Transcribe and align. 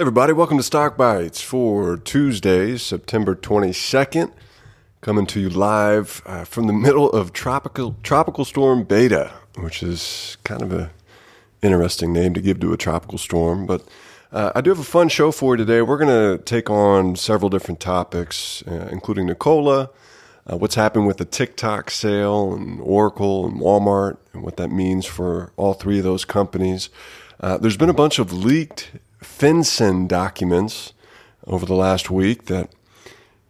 everybody, 0.00 0.32
welcome 0.32 0.56
to 0.56 0.62
Stock 0.62 0.96
Bites 0.96 1.42
for 1.42 1.98
Tuesday, 1.98 2.78
September 2.78 3.34
22nd. 3.34 4.32
Coming 5.02 5.26
to 5.26 5.38
you 5.38 5.50
live 5.50 6.22
uh, 6.24 6.44
from 6.44 6.66
the 6.66 6.72
middle 6.72 7.10
of 7.10 7.34
tropical 7.34 7.94
tropical 8.02 8.46
storm 8.46 8.84
Beta, 8.84 9.30
which 9.58 9.82
is 9.82 10.38
kind 10.42 10.62
of 10.62 10.72
a 10.72 10.90
interesting 11.60 12.14
name 12.14 12.32
to 12.32 12.40
give 12.40 12.60
to 12.60 12.72
a 12.72 12.78
tropical 12.78 13.18
storm. 13.18 13.66
But 13.66 13.86
uh, 14.32 14.52
I 14.54 14.62
do 14.62 14.70
have 14.70 14.78
a 14.78 14.84
fun 14.84 15.10
show 15.10 15.30
for 15.32 15.52
you 15.52 15.58
today. 15.58 15.82
We're 15.82 15.98
going 15.98 16.38
to 16.38 16.42
take 16.44 16.70
on 16.70 17.14
several 17.14 17.50
different 17.50 17.78
topics, 17.78 18.62
uh, 18.66 18.88
including 18.90 19.26
Nikola, 19.26 19.90
uh, 20.50 20.56
what's 20.56 20.76
happened 20.76 21.08
with 21.08 21.18
the 21.18 21.26
TikTok 21.26 21.90
sale, 21.90 22.54
and 22.54 22.80
Oracle 22.80 23.44
and 23.44 23.60
Walmart, 23.60 24.16
and 24.32 24.42
what 24.42 24.56
that 24.56 24.70
means 24.70 25.04
for 25.04 25.52
all 25.58 25.74
three 25.74 25.98
of 25.98 26.04
those 26.04 26.24
companies. 26.24 26.88
Uh, 27.38 27.58
there's 27.58 27.76
been 27.76 27.90
a 27.90 27.94
bunch 27.94 28.18
of 28.18 28.32
leaked 28.32 28.92
FinCEN 29.22 30.08
documents 30.08 30.92
over 31.46 31.66
the 31.66 31.74
last 31.74 32.10
week 32.10 32.46
that 32.46 32.70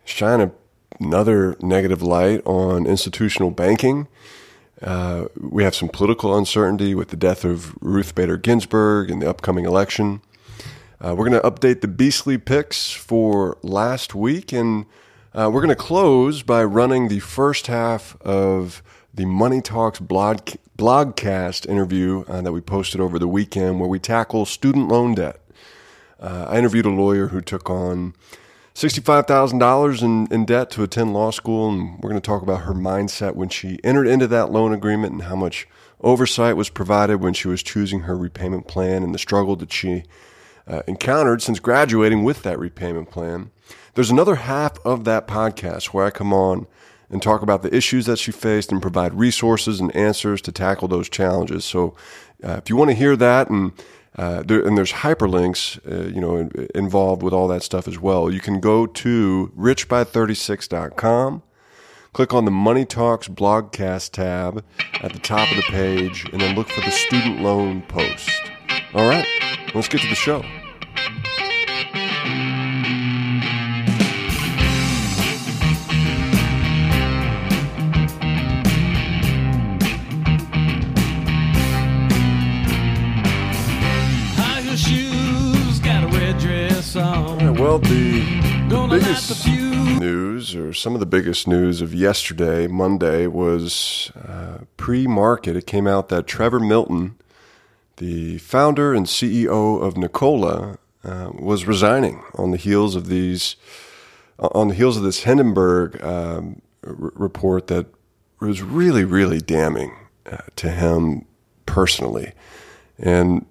shine 0.05 0.41
a, 0.41 0.51
another 0.99 1.57
negative 1.61 2.03
light 2.03 2.43
on 2.45 2.87
institutional 2.87 3.51
banking. 3.51 4.09
Uh, 4.83 5.27
we 5.39 5.63
have 5.63 5.75
some 5.75 5.89
political 5.89 6.37
uncertainty 6.37 6.95
with 6.95 7.09
the 7.09 7.17
death 7.17 7.45
of 7.45 7.77
Ruth 7.83 8.15
Bader 8.15 8.37
Ginsburg 8.37 9.11
and 9.11 9.21
the 9.21 9.29
upcoming 9.29 9.65
election. 9.65 10.23
Uh, 11.01 11.15
we're 11.15 11.29
going 11.29 11.41
to 11.41 11.51
update 11.51 11.81
the 11.81 11.89
beastly 11.89 12.39
picks 12.39 12.91
for 12.91 13.57
last 13.63 14.15
week, 14.15 14.53
and 14.53 14.87
uh, 15.35 15.51
we're 15.53 15.61
going 15.61 15.69
to 15.69 15.75
close 15.75 16.43
by 16.43 16.63
running 16.65 17.09
the 17.09 17.21
first 17.21 17.67
half 17.69 18.21
of 18.23 18.83
the 19.13 19.25
Money 19.25 19.61
Talks 19.61 19.99
blog, 19.99 20.51
blogcast 20.79 21.67
interview 21.69 22.25
uh, 22.29 22.41
that 22.43 22.53
we 22.53 22.61
posted 22.61 23.01
over 23.01 23.19
the 23.19 23.29
weekend, 23.29 23.81
where 23.81 23.89
we 23.89 23.99
tackle 23.99 24.45
student 24.47 24.89
loan 24.89 25.15
debt. 25.15 25.40
Uh, 26.21 26.47
I 26.49 26.59
interviewed 26.59 26.87
a 26.87 26.91
lawyer 26.91 27.29
who 27.29 27.41
took 27.41 27.71
on 27.71 28.15
$65,000 28.75 30.03
in, 30.03 30.27
in 30.31 30.45
debt 30.45 30.71
to 30.73 30.83
attend 30.83 31.13
law 31.13 31.31
school, 31.31 31.71
and 31.71 31.99
we're 32.01 32.11
going 32.11 32.21
to 32.21 32.27
talk 32.27 32.43
about 32.43 32.63
her 32.63 32.75
mindset 32.75 33.35
when 33.35 33.49
she 33.49 33.79
entered 33.83 34.07
into 34.07 34.27
that 34.29 34.53
loan 34.53 34.73
agreement 34.73 35.13
and 35.13 35.23
how 35.23 35.37
much 35.37 35.67
oversight 36.03 36.57
was 36.57 36.71
provided 36.71 37.21
when 37.21 37.35
she 37.35 37.49
was 37.49 37.63
choosing 37.63 38.01
her 38.01 38.17
repayment 38.17 38.67
plan 38.67 39.03
and 39.03 39.15
the 39.15 39.19
struggle 39.19 39.57
that 39.57 39.73
she 39.73 40.05
uh, 40.67 40.83
encountered 40.87 41.43
since 41.43 41.59
graduating 41.59 42.23
with 42.23 42.43
that 42.43 42.59
repayment 42.59 43.11
plan. 43.11 43.51
There's 43.95 44.11
another 44.11 44.37
half 44.37 44.79
of 44.85 45.05
that 45.05 45.27
podcast 45.27 45.87
where 45.87 46.07
I 46.07 46.11
come 46.11 46.33
on 46.33 46.67
and 47.11 47.21
talk 47.21 47.43
about 47.43 47.63
the 47.63 47.75
issues 47.75 48.07
that 48.07 48.19
she 48.19 48.31
faced 48.31 48.71
and 48.71 48.81
provide 48.81 49.15
resources 49.15 49.81
and 49.81 49.95
answers 49.97 50.41
to 50.43 50.53
tackle 50.53 50.87
those 50.87 51.09
challenges. 51.09 51.65
So, 51.65 51.97
uh, 52.43 52.53
if 52.53 52.71
you 52.71 52.77
want 52.77 52.91
to 52.91 52.97
hear 52.97 53.17
that 53.17 53.51
and 53.51 53.73
uh, 54.17 54.43
there, 54.43 54.61
and 54.67 54.77
there's 54.77 54.93
hyperlinks, 54.93 55.79
uh, 55.91 56.09
you 56.09 56.21
know, 56.21 56.37
in, 56.37 56.69
involved 56.75 57.23
with 57.23 57.33
all 57.33 57.49
that 57.49 57.63
stuff 57.63 57.87
as 57.87 57.99
well. 57.99 58.31
You 58.31 58.41
can 58.41 58.61
go 58.61 58.87
to 58.87 59.53
richby36.com, 59.57 61.43
click 62.13 62.35
on 62.35 62.45
the 62.45 62.51
Money 62.51 62.85
Talks 62.85 63.29
blogcast 63.29 64.11
tab 64.11 64.65
at 65.01 65.13
the 65.13 65.21
top 65.21 65.51
of 65.51 65.57
the 65.57 65.63
page, 65.63 66.29
and 66.33 66.41
then 66.41 66.57
look 66.57 66.69
for 66.69 66.81
the 66.81 66.91
student 66.91 67.41
loan 67.41 67.83
post. 67.83 68.31
All 68.95 69.09
right, 69.09 69.27
let's 69.75 69.89
get 69.89 70.01
to 70.01 70.09
the 70.09 70.15
show. 70.15 70.43
Well, 87.61 87.79
the, 87.79 88.89
biggest 88.89 89.47
news, 89.47 90.57
or 90.57 90.73
some 90.73 90.95
of 90.95 91.01
the 91.01 91.07
biggest 91.07 91.47
news 91.47 91.83
of 91.83 91.95
yesterday, 91.95 92.67
Monday, 92.67 93.27
was 93.27 94.11
uh, 94.17 94.61
pre 94.79 95.07
market. 95.07 95.57
It 95.57 95.67
came 95.67 95.87
out 95.87 96.09
that 96.09 96.27
Trevor 96.27 96.59
Milton, 96.59 97.17
the 97.99 98.39
founder 98.39 98.95
and 98.95 99.05
CEO 99.05 99.83
of 99.83 99.99
Nikola, 99.99 100.79
uh, 101.05 101.33
was 101.35 101.67
resigning 101.67 102.25
on 102.35 102.51
the 102.51 102.57
heels 102.57 102.97
of 102.97 103.09
these, 103.09 103.57
uh, 104.39 104.49
on 104.53 104.69
the 104.69 104.75
heels 104.75 104.97
of 104.97 105.03
this 105.03 105.25
Hindenburg 105.25 106.03
um, 106.03 106.63
r- 106.83 106.95
report 106.97 107.67
that 107.67 107.87
was 108.41 108.63
really, 108.63 109.05
really 109.05 109.39
damning 109.39 109.95
uh, 110.25 110.39
to 110.57 110.71
him 110.71 111.27
personally. 111.67 112.33
And 112.99 113.45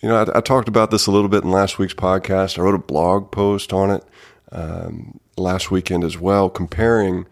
you 0.00 0.08
know, 0.08 0.16
I, 0.16 0.38
I, 0.38 0.40
talked 0.40 0.68
about 0.68 0.90
this 0.90 1.06
a 1.06 1.10
little 1.10 1.28
bit 1.28 1.44
in 1.44 1.50
last 1.50 1.78
week's 1.78 1.94
podcast. 1.94 2.58
I 2.58 2.62
wrote 2.62 2.74
a 2.74 2.78
blog 2.78 3.30
post 3.30 3.72
on 3.72 3.90
it 3.90 4.04
um, 4.52 5.18
last 5.36 5.70
weekend 5.70 6.04
as 6.04 6.18
well, 6.18 6.48
comparing 6.48 7.26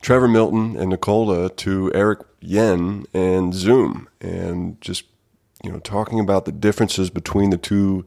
Trevor 0.00 0.28
Milton 0.28 0.76
and 0.76 0.90
Nikola 0.90 1.50
to 1.50 1.92
Eric 1.94 2.20
Yuan 2.40 3.06
and 3.14 3.54
Zoom, 3.54 4.08
and 4.20 4.80
just 4.80 5.04
you 5.62 5.70
know 5.70 5.78
talking 5.78 6.18
about 6.18 6.44
the 6.44 6.52
differences 6.52 7.10
between 7.10 7.50
the 7.50 7.56
two 7.56 8.04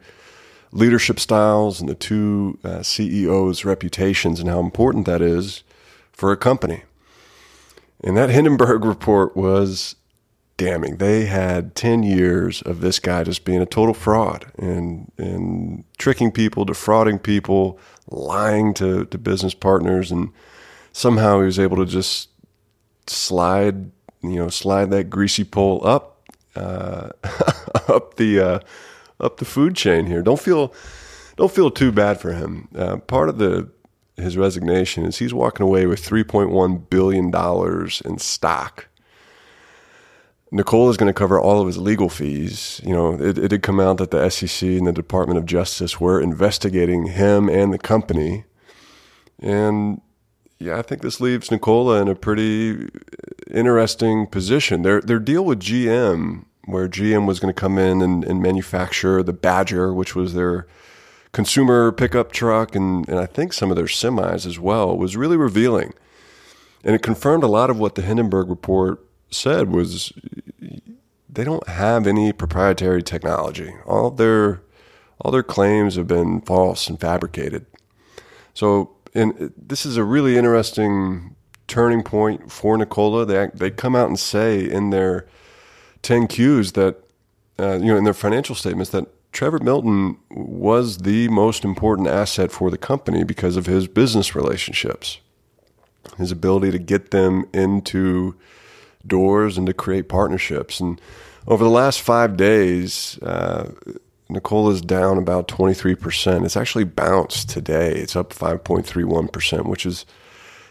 leadership 0.72 1.19
styles 1.19 1.80
and 1.80 1.90
the 1.90 1.96
two 1.96 2.59
uh, 2.64 2.84
CEOs' 2.84 3.66
reputations 3.66 4.40
and 4.40 4.50
how 4.50 4.59
important 4.59 5.06
that 5.06 5.22
is 5.22 5.64
for 6.12 6.31
a 6.31 6.38
company. 6.38 6.84
And 8.04 8.18
that 8.18 8.30
Hindenburg 8.30 8.84
report 8.86 9.36
was 9.36 9.96
damning. 10.57 10.97
They 10.97 11.25
had 11.25 11.75
10 11.75 12.03
years 12.03 12.62
of 12.63 12.81
this 12.81 13.00
guy 13.00 13.23
just 13.23 13.45
being 13.45 13.62
a 13.62 13.66
total 13.66 13.94
fraud 13.94 14.51
and, 14.57 15.12
and 15.18 15.84
tricking 15.97 16.31
people, 16.31 16.66
defrauding 16.66 17.19
people, 17.19 17.79
lying 18.09 18.73
to, 18.75 19.06
to 19.06 19.18
business 19.18 19.53
partners. 19.53 20.12
And 20.12 20.31
somehow 20.91 21.40
he 21.40 21.45
was 21.45 21.59
able 21.59 21.78
to 21.78 21.85
just 21.85 22.29
slide, 23.06 23.91
you 24.23 24.35
know, 24.35 24.50
slide 24.50 24.90
that 24.91 25.09
greasy 25.12 25.44
pole 25.44 25.85
up, 25.85 26.28
uh, 26.56 27.09
up 27.88 28.16
the, 28.16 28.39
uh, 28.39 28.59
up 29.19 29.38
the 29.38 29.45
food 29.45 29.75
chain 29.75 30.07
here. 30.07 30.24
Don't 30.24 30.39
feel, 30.39 30.74
don't 31.35 31.51
feel 31.51 31.69
too 31.69 31.91
bad 31.91 32.19
for 32.19 32.34
him. 32.34 32.68
Uh, 32.75 32.97
part 32.97 33.29
of 33.29 33.38
the, 33.38 33.69
his 34.16 34.35
resignation 34.35 35.06
is 35.06 35.19
he's 35.19 35.35
walking 35.35 35.63
away 35.63 35.85
with 35.85 36.01
$3.1 36.01 36.89
billion 36.89 37.31
in 38.06 38.18
stock 38.18 38.88
Nikola 40.52 40.90
is 40.90 40.97
going 40.97 41.08
to 41.08 41.18
cover 41.18 41.40
all 41.40 41.59
of 41.59 41.68
his 41.68 41.78
legal 41.78 42.09
fees. 42.09 42.80
You 42.84 42.94
know, 42.94 43.13
it, 43.13 43.38
it, 43.38 43.50
did 43.50 43.63
come 43.63 43.80
out 43.80 43.97
that 43.97 44.12
the 44.12 44.30
SEC 44.30 44.68
and 44.68 44.88
the 44.88 44.94
Department 44.94 45.38
of 45.38 45.46
Justice 45.46 46.00
were 46.00 46.22
investigating 46.22 47.08
him 47.08 47.50
and 47.50 47.74
the 47.74 47.78
company. 47.78 48.46
And 49.40 50.02
yeah, 50.59 50.78
I 50.78 50.81
think 50.81 51.02
this 51.02 51.19
leaves 51.19 51.52
Nikola 51.52 52.02
in 52.02 52.07
a 52.07 52.16
pretty 52.16 52.88
interesting 53.52 54.25
position. 54.28 54.81
Their 54.84 55.02
their 55.02 55.19
deal 55.19 55.44
with 55.44 55.59
GM, 55.59 56.46
where 56.66 56.88
GM 56.88 57.28
was 57.28 57.40
going 57.40 57.53
to 57.53 57.59
come 57.59 57.78
in 57.78 58.02
and, 58.02 58.24
and 58.24 58.41
manufacture 58.41 59.22
the 59.22 59.34
Badger, 59.34 59.94
which 59.94 60.16
was 60.16 60.34
their 60.34 60.66
consumer 61.34 61.91
pickup 61.91 62.31
truck, 62.31 62.74
and, 62.74 63.07
and 63.07 63.19
I 63.19 63.25
think 63.25 63.53
some 63.53 63.69
of 63.69 63.75
their 63.75 63.86
semis 63.86 64.46
as 64.46 64.59
well, 64.59 64.97
was 64.97 65.16
really 65.16 65.38
revealing. 65.38 65.94
And 66.84 66.96
it 66.96 67.03
confirmed 67.03 67.44
a 67.44 67.47
lot 67.47 67.69
of 67.69 67.78
what 67.78 67.96
the 67.96 68.02
Hindenburg 68.02 68.50
report 68.50 69.06
said 69.29 69.69
was 69.69 70.13
they 71.29 71.43
don't 71.43 71.67
have 71.67 72.07
any 72.07 72.33
proprietary 72.33 73.03
technology. 73.03 73.73
All 73.85 74.09
their 74.09 74.61
all 75.21 75.31
their 75.31 75.43
claims 75.43 75.95
have 75.95 76.07
been 76.07 76.41
false 76.41 76.88
and 76.88 76.99
fabricated. 76.99 77.65
So, 78.53 78.91
and 79.13 79.53
this 79.57 79.85
is 79.85 79.97
a 79.97 80.03
really 80.03 80.38
interesting 80.38 81.35
turning 81.67 82.03
point 82.03 82.51
for 82.51 82.77
Nikola. 82.77 83.25
They 83.25 83.49
they 83.53 83.71
come 83.71 83.95
out 83.95 84.07
and 84.07 84.19
say 84.19 84.59
in 84.59 84.89
their 84.89 85.27
10Qs 86.03 86.73
that 86.73 87.03
uh, 87.59 87.73
you 87.73 87.88
know 87.88 87.97
in 87.97 88.03
their 88.03 88.13
financial 88.13 88.55
statements 88.55 88.91
that 88.91 89.07
Trevor 89.31 89.59
Milton 89.59 90.18
was 90.31 91.00
the 91.00 91.27
most 91.27 91.63
important 91.63 92.07
asset 92.07 92.51
for 92.51 92.71
the 92.71 92.77
company 92.77 93.23
because 93.23 93.57
of 93.57 93.65
his 93.65 93.88
business 93.88 94.35
relationships, 94.35 95.19
his 96.18 96.31
ability 96.31 96.71
to 96.71 96.80
get 96.80 97.12
them 97.12 97.45
into 97.53 98.35
doors 99.07 99.57
and 99.57 99.68
to 99.68 99.74
create 99.74 100.09
partnerships. 100.09 100.80
And 100.80 101.00
over 101.48 101.63
the 101.63 101.69
last 101.69 102.01
five 102.01 102.38
days, 102.38 103.18
uh, 103.21 103.71
Nikola's 104.30 104.81
down 104.81 105.18
about 105.18 105.48
23%. 105.48 106.45
It's 106.45 106.57
actually 106.57 106.83
bounced 106.83 107.50
today. 107.50 107.94
It's 107.94 108.15
up 108.15 108.33
5.31%, 108.33 109.68
which 109.68 109.86
is 109.86 110.06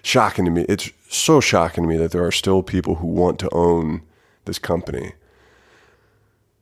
shocking 0.03 0.45
to 0.45 0.51
me. 0.51 0.67
It's 0.69 0.91
so 1.09 1.41
shocking 1.41 1.85
to 1.85 1.89
me 1.89 1.97
that 1.97 2.11
there 2.11 2.25
are 2.25 2.33
still 2.33 2.63
people 2.63 2.97
who 2.97 3.07
want 3.07 3.39
to 3.41 3.49
own 3.53 4.03
this 4.45 4.59
company. 4.59 5.13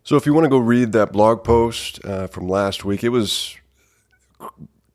So 0.05 0.17
if 0.17 0.27
you 0.27 0.35
want 0.35 0.45
to 0.45 0.51
go 0.51 0.59
read 0.59 0.93
that 0.93 1.13
blog 1.13 1.45
post 1.45 2.05
uh, 2.05 2.27
from 2.27 2.49
last 2.49 2.85
week, 2.85 3.03
it 3.03 3.09
was 3.09 3.57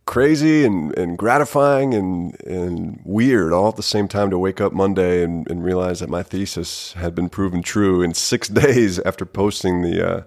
crazy 0.10 0.66
and, 0.66 0.98
and 0.98 1.20
gratifying 1.20 1.94
and, 1.94 2.36
and 2.42 3.00
weird 3.04 3.54
all 3.54 3.68
at 3.68 3.76
the 3.76 3.84
same 3.84 4.08
time 4.08 4.32
to 4.32 4.40
wake 4.40 4.60
up 4.60 4.74
Monday 4.74 5.24
and, 5.24 5.48
and 5.52 5.64
realize 5.64 6.00
that 6.00 6.10
my 6.10 6.24
thesis 6.24 6.94
had 6.94 7.14
been 7.14 7.30
proven 7.30 7.62
true 7.62 8.02
in 8.02 8.16
six 8.16 8.48
days 8.64 8.98
after 9.02 9.24
posting 9.24 9.84
the 9.84 10.06
uh, 10.06 10.24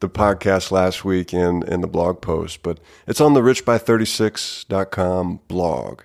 the 0.00 0.08
podcast 0.08 0.70
last 0.70 1.04
week 1.04 1.34
and, 1.34 1.62
and 1.64 1.82
the 1.82 1.88
blog 1.88 2.22
post, 2.22 2.62
but 2.62 2.80
it's 3.06 3.20
on 3.20 3.34
the 3.34 3.40
richby36.com 3.40 5.40
blog. 5.46 6.02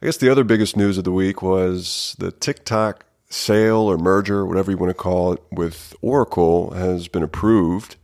I 0.00 0.06
guess 0.06 0.18
the 0.18 0.30
other 0.30 0.44
biggest 0.44 0.76
news 0.76 0.96
of 0.96 1.02
the 1.02 1.10
week 1.10 1.42
was 1.42 2.14
the 2.20 2.30
TikTok 2.30 3.04
sale 3.30 3.78
or 3.78 3.98
merger, 3.98 4.46
whatever 4.46 4.70
you 4.70 4.76
want 4.76 4.90
to 4.90 4.94
call 4.94 5.32
it, 5.32 5.42
with 5.50 5.96
Oracle 6.02 6.70
has 6.70 7.08
been 7.08 7.24
approved 7.24 7.96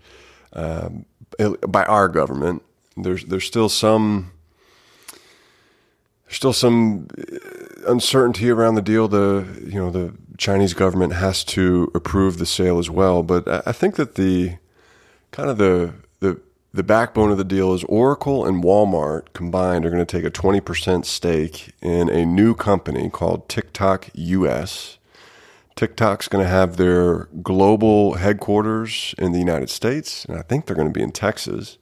um, 0.55 1.05
by 1.69 1.85
our 1.85 2.09
government. 2.09 2.65
There's 2.97 3.25
there's 3.25 3.45
still 3.45 3.69
some 3.69 4.33
there's 6.27 6.37
still 6.37 6.53
some 6.53 7.09
uh, 7.19 7.91
uncertainty 7.91 8.51
around 8.51 8.75
the 8.75 8.83
deal. 8.83 9.09
The 9.09 9.47
you 9.65 9.79
know 9.79 9.91
the 9.91 10.15
Chinese 10.39 10.75
government 10.75 11.15
has 11.15 11.45
to 11.45 11.91
approve 11.95 12.39
the 12.39 12.47
sale 12.47 12.79
as 12.79 12.91
well, 12.91 13.23
but 13.23 13.47
I 13.67 13.73
think 13.73 13.97
that 13.97 14.17
the 14.17 14.57
kind 15.31 15.51
of 15.51 15.59
the 15.59 15.95
the 16.21 16.41
the 16.73 16.83
backbone 16.83 17.31
of 17.31 17.39
the 17.39 17.45
deal 17.45 17.73
is 17.73 17.85
Oracle 17.85 18.45
and 18.45 18.63
Walmart 18.63 19.33
combined 19.33 19.87
are 19.87 19.91
going 19.91 20.05
to 20.05 20.17
take 20.21 20.27
a 20.27 20.31
20% 20.31 21.07
stake 21.07 21.73
in 21.81 22.11
a 22.11 22.27
new 22.27 22.55
company 22.55 23.09
called 23.09 23.49
TikTok 23.49 24.11
US. 24.13 24.99
TikTok's 25.75 26.29
going 26.29 26.45
to 26.45 26.51
have 26.51 26.77
their 26.77 27.29
global 27.43 28.15
headquarters 28.15 29.15
in 29.17 29.33
the 29.33 29.39
United 29.39 29.71
States, 29.71 30.27
and 30.27 30.39
I 30.39 30.43
think 30.43 30.67
they're 30.67 30.77
going 30.77 30.89
to 30.89 30.93
be 30.93 31.03
in 31.03 31.13
Texas. 31.13 31.79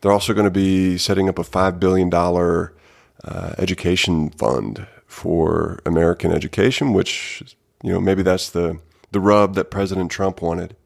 They're 0.00 0.12
also 0.12 0.34
going 0.34 0.44
to 0.44 0.50
be 0.50 0.98
setting 0.98 1.28
up 1.28 1.38
a 1.38 1.42
$5 1.42 1.80
billion 1.80 2.12
uh, 2.12 3.54
education 3.58 4.30
fund 4.30 4.86
for 5.06 5.80
American 5.86 6.32
education, 6.32 6.92
which, 6.92 7.56
you 7.82 7.92
know, 7.92 8.00
maybe 8.00 8.22
that's 8.22 8.50
the, 8.50 8.78
the 9.12 9.20
rub 9.20 9.54
that 9.54 9.70
President 9.70 10.10
Trump 10.10 10.42
wanted. 10.42 10.76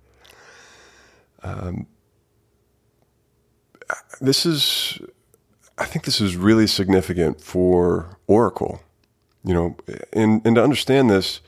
Um, 1.42 1.86
this 4.20 4.46
is, 4.46 4.98
I 5.78 5.84
think 5.84 6.04
this 6.04 6.20
is 6.20 6.36
really 6.36 6.66
significant 6.66 7.40
for 7.40 8.18
Oracle. 8.26 8.82
You 9.42 9.54
know, 9.54 9.76
and, 10.12 10.44
and 10.44 10.56
to 10.56 10.62
understand 10.62 11.08
this, 11.08 11.40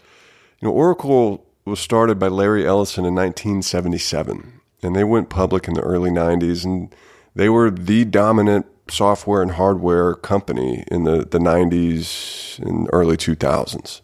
you 0.60 0.68
know, 0.68 0.74
Oracle 0.74 1.46
was 1.64 1.78
started 1.78 2.18
by 2.18 2.28
Larry 2.28 2.66
Ellison 2.66 3.04
in 3.04 3.14
1977, 3.14 4.60
and 4.82 4.96
they 4.96 5.04
went 5.04 5.28
public 5.28 5.68
in 5.68 5.74
the 5.74 5.82
early 5.82 6.10
90s, 6.10 6.64
and 6.64 6.94
they 7.34 7.48
were 7.48 7.70
the 7.70 8.04
dominant 8.04 8.66
software 8.88 9.42
and 9.42 9.52
hardware 9.52 10.14
company 10.14 10.84
in 10.90 11.04
the, 11.04 11.18
the 11.18 11.38
90s 11.38 12.58
and 12.58 12.88
early 12.92 13.16
2000s. 13.16 14.00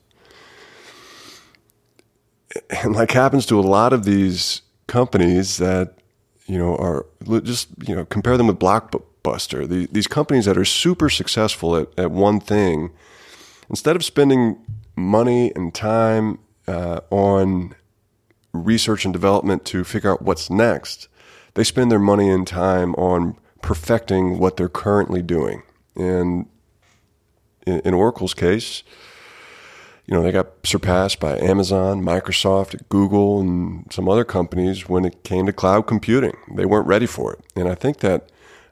And 2.70 2.94
like 2.94 3.10
happens 3.12 3.44
to 3.46 3.58
a 3.58 3.62
lot 3.62 3.92
of 3.92 4.04
these 4.04 4.62
companies 4.86 5.58
that 5.58 5.98
you 6.48 6.58
know, 6.58 6.74
are 6.76 7.06
just, 7.42 7.68
you 7.86 7.94
know, 7.94 8.06
compare 8.06 8.36
them 8.36 8.46
with 8.46 8.58
Blockbuster. 8.58 9.68
The, 9.68 9.86
these 9.92 10.06
companies 10.06 10.46
that 10.46 10.56
are 10.56 10.64
super 10.64 11.10
successful 11.10 11.76
at, 11.76 11.88
at 11.98 12.10
one 12.10 12.40
thing, 12.40 12.90
instead 13.68 13.94
of 13.94 14.04
spending 14.04 14.58
money 14.96 15.52
and 15.54 15.74
time 15.74 16.38
uh, 16.66 17.00
on 17.10 17.74
research 18.54 19.04
and 19.04 19.12
development 19.12 19.66
to 19.66 19.84
figure 19.84 20.10
out 20.10 20.22
what's 20.22 20.48
next, 20.48 21.08
they 21.58 21.64
spend 21.64 21.90
their 21.90 21.98
money 21.98 22.30
and 22.30 22.46
time 22.46 22.94
on 22.94 23.36
perfecting 23.62 24.38
what 24.38 24.56
they're 24.56 24.68
currently 24.68 25.22
doing. 25.22 25.64
And 25.96 26.46
in, 27.66 27.80
in 27.80 27.94
Oracle's 27.94 28.32
case, 28.32 28.84
you 30.06 30.14
know, 30.14 30.22
they 30.22 30.30
got 30.30 30.64
surpassed 30.64 31.18
by 31.18 31.36
Amazon, 31.36 32.00
Microsoft, 32.00 32.80
Google, 32.88 33.40
and 33.40 33.92
some 33.92 34.08
other 34.08 34.24
companies 34.24 34.88
when 34.88 35.04
it 35.04 35.24
came 35.24 35.46
to 35.46 35.52
cloud 35.52 35.88
computing. 35.88 36.36
They 36.54 36.64
weren't 36.64 36.86
ready 36.86 37.06
for 37.06 37.32
it. 37.32 37.40
And 37.56 37.68
I 37.68 37.74
think 37.74 37.98
that 37.98 38.30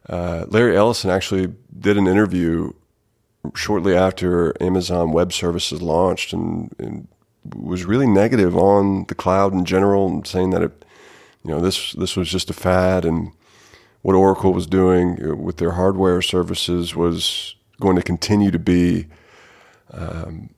uh, 0.08 0.46
Larry 0.46 0.76
Ellison 0.76 1.10
actually 1.10 1.54
did 1.76 1.96
an 1.96 2.06
interview 2.06 2.72
shortly 3.56 3.96
after 3.96 4.54
Amazon 4.62 5.10
Web 5.10 5.32
Services 5.32 5.82
launched 5.82 6.32
and, 6.32 6.72
and 6.78 7.08
was 7.52 7.84
really 7.84 8.06
negative 8.06 8.56
on 8.56 9.06
the 9.08 9.16
cloud 9.16 9.52
in 9.52 9.64
general 9.64 10.06
and 10.06 10.24
saying 10.24 10.50
that 10.50 10.62
it, 10.62 10.84
you 11.46 11.54
know, 11.54 11.60
this, 11.60 11.92
this 11.92 12.16
was 12.16 12.28
just 12.28 12.50
a 12.50 12.52
fad 12.52 13.04
and 13.04 13.32
what 14.02 14.14
Oracle 14.14 14.52
was 14.52 14.66
doing 14.66 15.42
with 15.42 15.56
their 15.58 15.72
hardware 15.72 16.22
services 16.22 16.94
was 16.94 17.56
going 17.80 17.96
to 17.96 18.02
continue 18.02 18.50
to 18.50 18.58
be 18.58 19.06
um, 19.92 20.50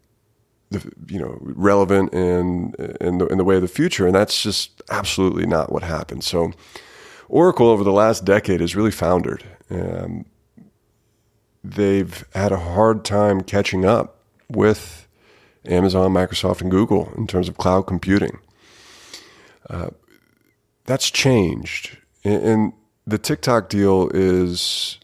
the, 0.71 0.93
you 1.07 1.19
know 1.19 1.39
relevant 1.41 2.13
in 2.13 2.75
in 3.01 3.19
the, 3.19 3.27
in 3.27 3.39
the 3.39 3.45
way 3.45 3.57
of 3.57 3.63
the 3.63 3.69
future, 3.69 4.07
and 4.07 4.15
that's 4.15 4.43
just 4.43 4.83
absolutely 4.91 5.47
not 5.47 5.73
what 5.73 5.83
happened. 5.83 6.25
So, 6.25 6.53
Oracle 7.29 7.69
over 7.69 7.85
the 7.85 7.93
last 7.93 8.25
decade 8.25 8.61
has 8.61 8.77
really 8.77 8.91
foundered. 8.91 9.45
Um, 9.71 10.27
they've 11.65 12.25
had 12.35 12.53
a 12.53 12.59
hard 12.59 13.05
time 13.05 13.43
catching 13.43 13.85
up 13.85 14.23
with 14.51 15.09
Amazon, 15.65 16.13
Microsoft, 16.13 16.61
and 16.61 16.71
Google 16.71 17.13
in 17.17 17.27
terms 17.27 17.49
of 17.49 17.57
cloud 17.57 17.87
computing. 17.87 18.39
Uh, 19.71 19.89
that's 20.89 21.11
changed, 21.11 21.99
and, 22.25 22.73
the 23.07 23.17
TikTok 23.17 23.71
deal 23.71 24.11
is, 24.13 24.99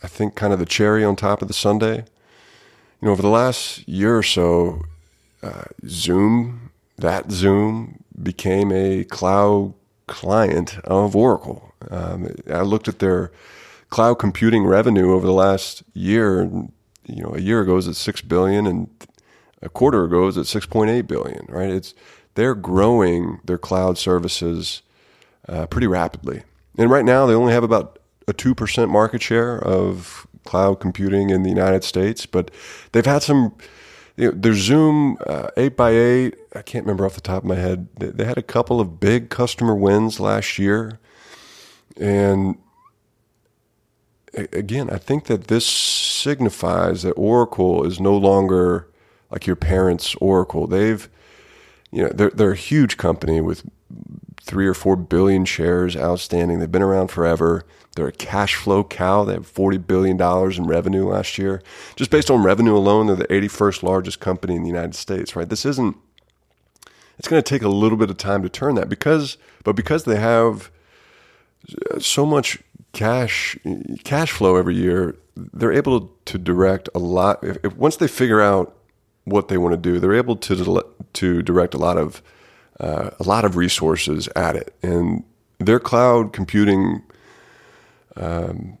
I 0.00 0.06
think, 0.06 0.36
kind 0.36 0.52
of 0.52 0.60
the 0.60 0.64
cherry 0.64 1.02
on 1.04 1.16
top 1.16 1.42
of 1.42 1.48
the 1.48 1.54
sundae. 1.54 2.04
You 3.00 3.02
know, 3.02 3.10
over 3.10 3.20
the 3.20 3.28
last 3.28 3.88
year 3.88 4.16
or 4.16 4.22
so, 4.22 4.82
uh, 5.42 5.64
Zoom, 5.86 6.70
that 6.98 7.32
Zoom 7.32 8.04
became 8.22 8.70
a 8.70 9.02
cloud 9.02 9.74
client 10.06 10.78
of 10.84 11.16
Oracle. 11.16 11.74
Um, 11.90 12.28
I 12.48 12.62
looked 12.62 12.86
at 12.86 13.00
their 13.00 13.32
cloud 13.90 14.20
computing 14.20 14.64
revenue 14.64 15.12
over 15.12 15.26
the 15.26 15.32
last 15.32 15.82
year. 15.94 16.42
And, 16.42 16.72
you 17.06 17.24
know, 17.24 17.34
a 17.34 17.40
year 17.40 17.60
ago 17.62 17.72
it 17.72 17.82
was 17.82 17.88
at 17.88 17.96
six 17.96 18.20
billion, 18.20 18.68
and 18.68 18.88
a 19.62 19.68
quarter 19.68 20.04
ago 20.04 20.22
it 20.22 20.26
was 20.26 20.38
at 20.38 20.46
six 20.46 20.64
point 20.64 20.90
eight 20.90 21.08
billion. 21.08 21.44
Right? 21.48 21.70
It's 21.70 21.92
they're 22.34 22.54
growing 22.54 23.40
their 23.44 23.58
cloud 23.58 23.98
services 23.98 24.82
uh, 25.48 25.66
pretty 25.66 25.86
rapidly, 25.86 26.42
and 26.76 26.90
right 26.90 27.04
now 27.04 27.26
they 27.26 27.34
only 27.34 27.52
have 27.52 27.64
about 27.64 27.98
a 28.26 28.32
two 28.32 28.54
percent 28.54 28.90
market 28.90 29.22
share 29.22 29.58
of 29.58 30.26
cloud 30.44 30.80
computing 30.80 31.30
in 31.30 31.42
the 31.42 31.48
United 31.48 31.84
States, 31.84 32.26
but 32.26 32.50
they've 32.92 33.06
had 33.06 33.22
some 33.22 33.54
you 34.16 34.26
know, 34.26 34.32
their 34.36 34.54
Zoom 34.54 35.16
uh, 35.26 35.48
eight 35.56 35.76
by 35.76 35.90
eight. 35.90 36.34
I 36.54 36.62
can't 36.62 36.84
remember 36.84 37.06
off 37.06 37.14
the 37.14 37.20
top 37.20 37.42
of 37.42 37.48
my 37.48 37.56
head. 37.56 37.88
They, 37.98 38.06
they 38.06 38.24
had 38.24 38.38
a 38.38 38.42
couple 38.42 38.80
of 38.80 39.00
big 39.00 39.30
customer 39.30 39.74
wins 39.74 40.20
last 40.20 40.58
year, 40.58 40.98
and 41.96 42.56
again, 44.34 44.90
I 44.90 44.98
think 44.98 45.24
that 45.24 45.48
this 45.48 45.66
signifies 45.66 47.02
that 47.02 47.12
Oracle 47.12 47.84
is 47.84 48.00
no 48.00 48.16
longer 48.16 48.88
like 49.30 49.46
your 49.46 49.56
parents' 49.56 50.14
Oracle. 50.20 50.66
They've, 50.66 51.08
you 51.90 52.02
know, 52.02 52.10
they're 52.10 52.30
they're 52.30 52.52
a 52.52 52.56
huge 52.56 52.96
company 52.96 53.40
with 53.40 53.64
three 54.48 54.66
or 54.66 54.74
four 54.74 54.96
billion 54.96 55.44
shares 55.44 55.96
outstanding. 55.96 56.58
They've 56.58 56.72
been 56.72 56.82
around 56.82 57.08
forever. 57.08 57.64
They're 57.94 58.08
a 58.08 58.12
cash 58.12 58.54
flow 58.54 58.82
cow. 58.82 59.24
They 59.24 59.34
have 59.34 59.52
$40 59.52 59.86
billion 59.86 60.20
in 60.20 60.66
revenue 60.66 61.06
last 61.06 61.36
year. 61.36 61.62
Just 61.96 62.10
based 62.10 62.30
on 62.30 62.42
revenue 62.42 62.74
alone, 62.74 63.08
they're 63.08 63.16
the 63.16 63.26
81st 63.26 63.82
largest 63.82 64.20
company 64.20 64.56
in 64.56 64.62
the 64.62 64.68
United 64.68 64.94
States, 64.94 65.36
right? 65.36 65.48
This 65.48 65.66
isn't, 65.66 65.96
it's 67.18 67.28
going 67.28 67.42
to 67.42 67.48
take 67.48 67.62
a 67.62 67.68
little 67.68 67.98
bit 67.98 68.08
of 68.08 68.16
time 68.16 68.42
to 68.42 68.48
turn 68.48 68.74
that 68.76 68.88
because, 68.88 69.36
but 69.64 69.76
because 69.76 70.04
they 70.04 70.16
have 70.16 70.70
so 71.98 72.24
much 72.24 72.58
cash, 72.92 73.58
cash 74.04 74.30
flow 74.30 74.56
every 74.56 74.76
year, 74.76 75.16
they're 75.36 75.72
able 75.72 76.10
to 76.24 76.38
direct 76.38 76.88
a 76.94 76.98
lot. 76.98 77.44
If, 77.44 77.58
if 77.64 77.76
once 77.76 77.96
they 77.96 78.08
figure 78.08 78.40
out 78.40 78.77
what 79.30 79.48
they 79.48 79.58
want 79.58 79.72
to 79.72 79.76
do, 79.76 79.98
they're 80.00 80.14
able 80.14 80.36
to, 80.36 80.84
to 81.12 81.42
direct 81.42 81.74
a 81.74 81.78
lot 81.78 81.96
of, 81.96 82.22
uh, 82.80 83.10
a 83.18 83.22
lot 83.24 83.44
of 83.44 83.56
resources 83.56 84.28
at 84.36 84.56
it. 84.56 84.74
And 84.82 85.24
their 85.58 85.80
cloud 85.80 86.32
computing 86.32 87.02
um, 88.16 88.78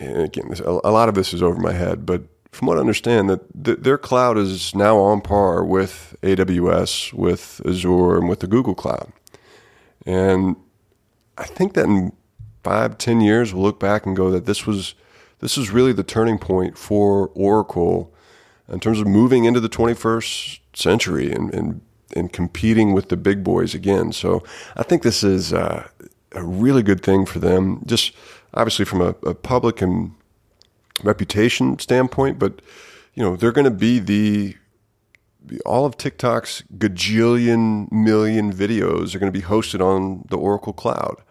again, 0.00 0.52
a 0.64 0.90
lot 0.90 1.08
of 1.08 1.14
this 1.14 1.32
is 1.32 1.42
over 1.42 1.58
my 1.60 1.72
head, 1.72 2.06
but 2.06 2.22
from 2.52 2.68
what 2.68 2.76
I 2.76 2.80
understand, 2.80 3.28
that 3.30 3.64
th- 3.64 3.78
their 3.80 3.98
cloud 3.98 4.38
is 4.38 4.74
now 4.74 4.98
on 4.98 5.20
par 5.20 5.64
with 5.64 6.16
AWS, 6.22 7.12
with 7.12 7.60
Azure, 7.66 8.16
and 8.16 8.28
with 8.28 8.40
the 8.40 8.46
Google 8.46 8.74
Cloud. 8.74 9.12
And 10.04 10.56
I 11.36 11.44
think 11.44 11.74
that 11.74 11.86
in 11.86 12.12
five, 12.62 12.98
ten 12.98 13.20
years, 13.20 13.52
we'll 13.52 13.62
look 13.62 13.80
back 13.80 14.06
and 14.06 14.16
go 14.16 14.30
that 14.30 14.46
this 14.46 14.66
was 14.66 14.94
this 15.40 15.58
is 15.58 15.70
really 15.70 15.92
the 15.92 16.02
turning 16.02 16.38
point 16.38 16.78
for 16.78 17.28
Oracle 17.34 18.14
in 18.68 18.80
terms 18.80 19.00
of 19.00 19.06
moving 19.06 19.44
into 19.44 19.60
the 19.60 19.68
21st 19.68 20.60
century 20.74 21.32
and, 21.32 21.54
and, 21.54 21.80
and 22.14 22.32
competing 22.32 22.92
with 22.92 23.08
the 23.08 23.16
big 23.16 23.44
boys 23.44 23.74
again. 23.74 24.12
So 24.12 24.42
I 24.76 24.82
think 24.82 25.02
this 25.02 25.22
is 25.22 25.52
uh, 25.52 25.88
a 26.32 26.42
really 26.42 26.82
good 26.82 27.02
thing 27.02 27.26
for 27.26 27.38
them. 27.38 27.82
Just 27.86 28.12
obviously 28.54 28.84
from 28.84 29.00
a, 29.00 29.14
a 29.24 29.34
public 29.34 29.80
and 29.82 30.12
reputation 31.02 31.78
standpoint, 31.78 32.38
but 32.38 32.60
you 33.14 33.22
know 33.22 33.36
they're 33.36 33.52
going 33.52 33.64
to 33.64 33.70
be 33.70 33.98
the 33.98 34.56
all 35.64 35.86
of 35.86 35.96
TikTok's 35.96 36.64
gajillion 36.76 37.90
million 37.92 38.52
videos 38.52 39.14
are 39.14 39.20
going 39.20 39.32
to 39.32 39.38
be 39.38 39.46
hosted 39.46 39.80
on 39.80 40.24
the 40.28 40.36
Oracle 40.36 40.72
Cloud. 40.72 41.22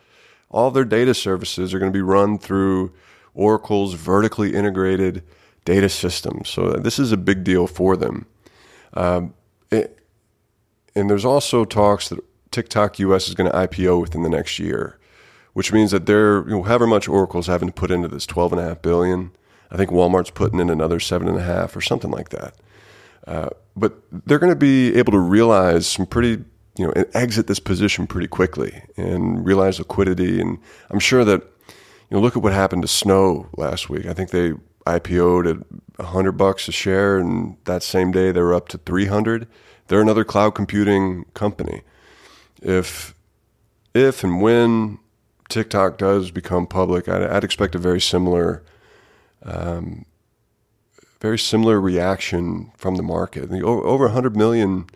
All 0.49 0.71
their 0.71 0.85
data 0.85 1.13
services 1.13 1.73
are 1.73 1.79
going 1.79 1.91
to 1.91 1.97
be 1.97 2.01
run 2.01 2.37
through 2.37 2.93
Oracle's 3.33 3.93
vertically 3.95 4.55
integrated 4.55 5.23
data 5.65 5.89
system. 5.89 6.43
So 6.45 6.71
this 6.73 6.99
is 6.99 7.11
a 7.11 7.17
big 7.17 7.43
deal 7.43 7.67
for 7.67 7.97
them. 7.97 8.27
Um, 8.93 9.33
it, 9.71 9.99
and 10.95 11.09
there's 11.09 11.25
also 11.25 11.65
talks 11.65 12.09
that 12.09 12.19
TikTok 12.51 12.99
US 12.99 13.27
is 13.27 13.35
going 13.35 13.51
to 13.51 13.57
IPO 13.57 13.99
within 13.99 14.23
the 14.23 14.29
next 14.29 14.59
year, 14.59 14.97
which 15.53 15.73
means 15.73 15.91
that 15.91 16.05
they're 16.05 16.43
you 16.47 16.55
know, 16.55 16.63
however 16.63 16.87
much 16.87 17.07
Oracle's 17.07 17.47
having 17.47 17.67
to 17.67 17.73
put 17.73 17.91
into 17.91 18.07
this 18.07 18.25
12 18.25 18.53
and 18.53 18.61
a 18.61 18.65
half 18.65 18.81
billion. 18.81 19.31
I 19.71 19.77
think 19.77 19.89
Walmart's 19.89 20.29
putting 20.29 20.59
in 20.59 20.69
another 20.69 20.99
seven 20.99 21.27
and 21.27 21.37
a 21.37 21.43
half 21.43 21.75
or 21.75 21.81
something 21.81 22.11
like 22.11 22.29
that. 22.29 22.55
Uh, 23.27 23.49
but 23.75 23.99
they're 24.25 24.39
going 24.39 24.51
to 24.51 24.55
be 24.55 24.95
able 24.95 25.11
to 25.11 25.19
realize 25.19 25.87
some 25.87 26.05
pretty, 26.05 26.43
you 26.77 26.85
know, 26.85 26.93
and 26.95 27.07
exit 27.13 27.47
this 27.47 27.59
position 27.59 28.05
pretty 28.07 28.27
quickly 28.27 28.83
and 28.95 29.45
realize 29.45 29.79
liquidity. 29.79 30.39
And 30.39 30.59
I'm 30.91 30.99
sure 30.99 31.25
that, 31.25 31.41
you 31.41 32.15
know, 32.15 32.19
look 32.19 32.37
at 32.37 32.43
what 32.43 32.53
happened 32.53 32.83
to 32.83 32.87
Snow 32.87 33.49
last 33.57 33.89
week. 33.89 34.05
I 34.05 34.13
think 34.13 34.29
they 34.29 34.53
IPO'd 34.85 35.47
at 35.47 35.57
100 35.97 36.33
bucks 36.33 36.67
a 36.67 36.71
share, 36.71 37.17
and 37.17 37.57
that 37.65 37.83
same 37.83 38.11
day 38.11 38.31
they 38.31 38.41
were 38.41 38.53
up 38.53 38.67
to 38.69 38.77
300. 38.77 39.47
They're 39.87 40.01
another 40.01 40.23
cloud 40.23 40.55
computing 40.55 41.25
company. 41.33 41.81
If 42.61 43.15
if 43.93 44.23
and 44.23 44.41
when 44.41 44.99
TikTok 45.49 45.97
does 45.97 46.31
become 46.31 46.67
public, 46.67 47.07
I'd, 47.07 47.23
I'd 47.23 47.43
expect 47.43 47.75
a 47.75 47.79
very 47.79 48.01
similar 48.01 48.63
um, 49.43 50.05
very 51.21 51.39
similar 51.39 51.79
reaction 51.79 52.71
from 52.77 52.95
the 52.95 53.03
market. 53.03 53.51
over 53.51 54.05
100 54.05 54.35
million 54.35 54.87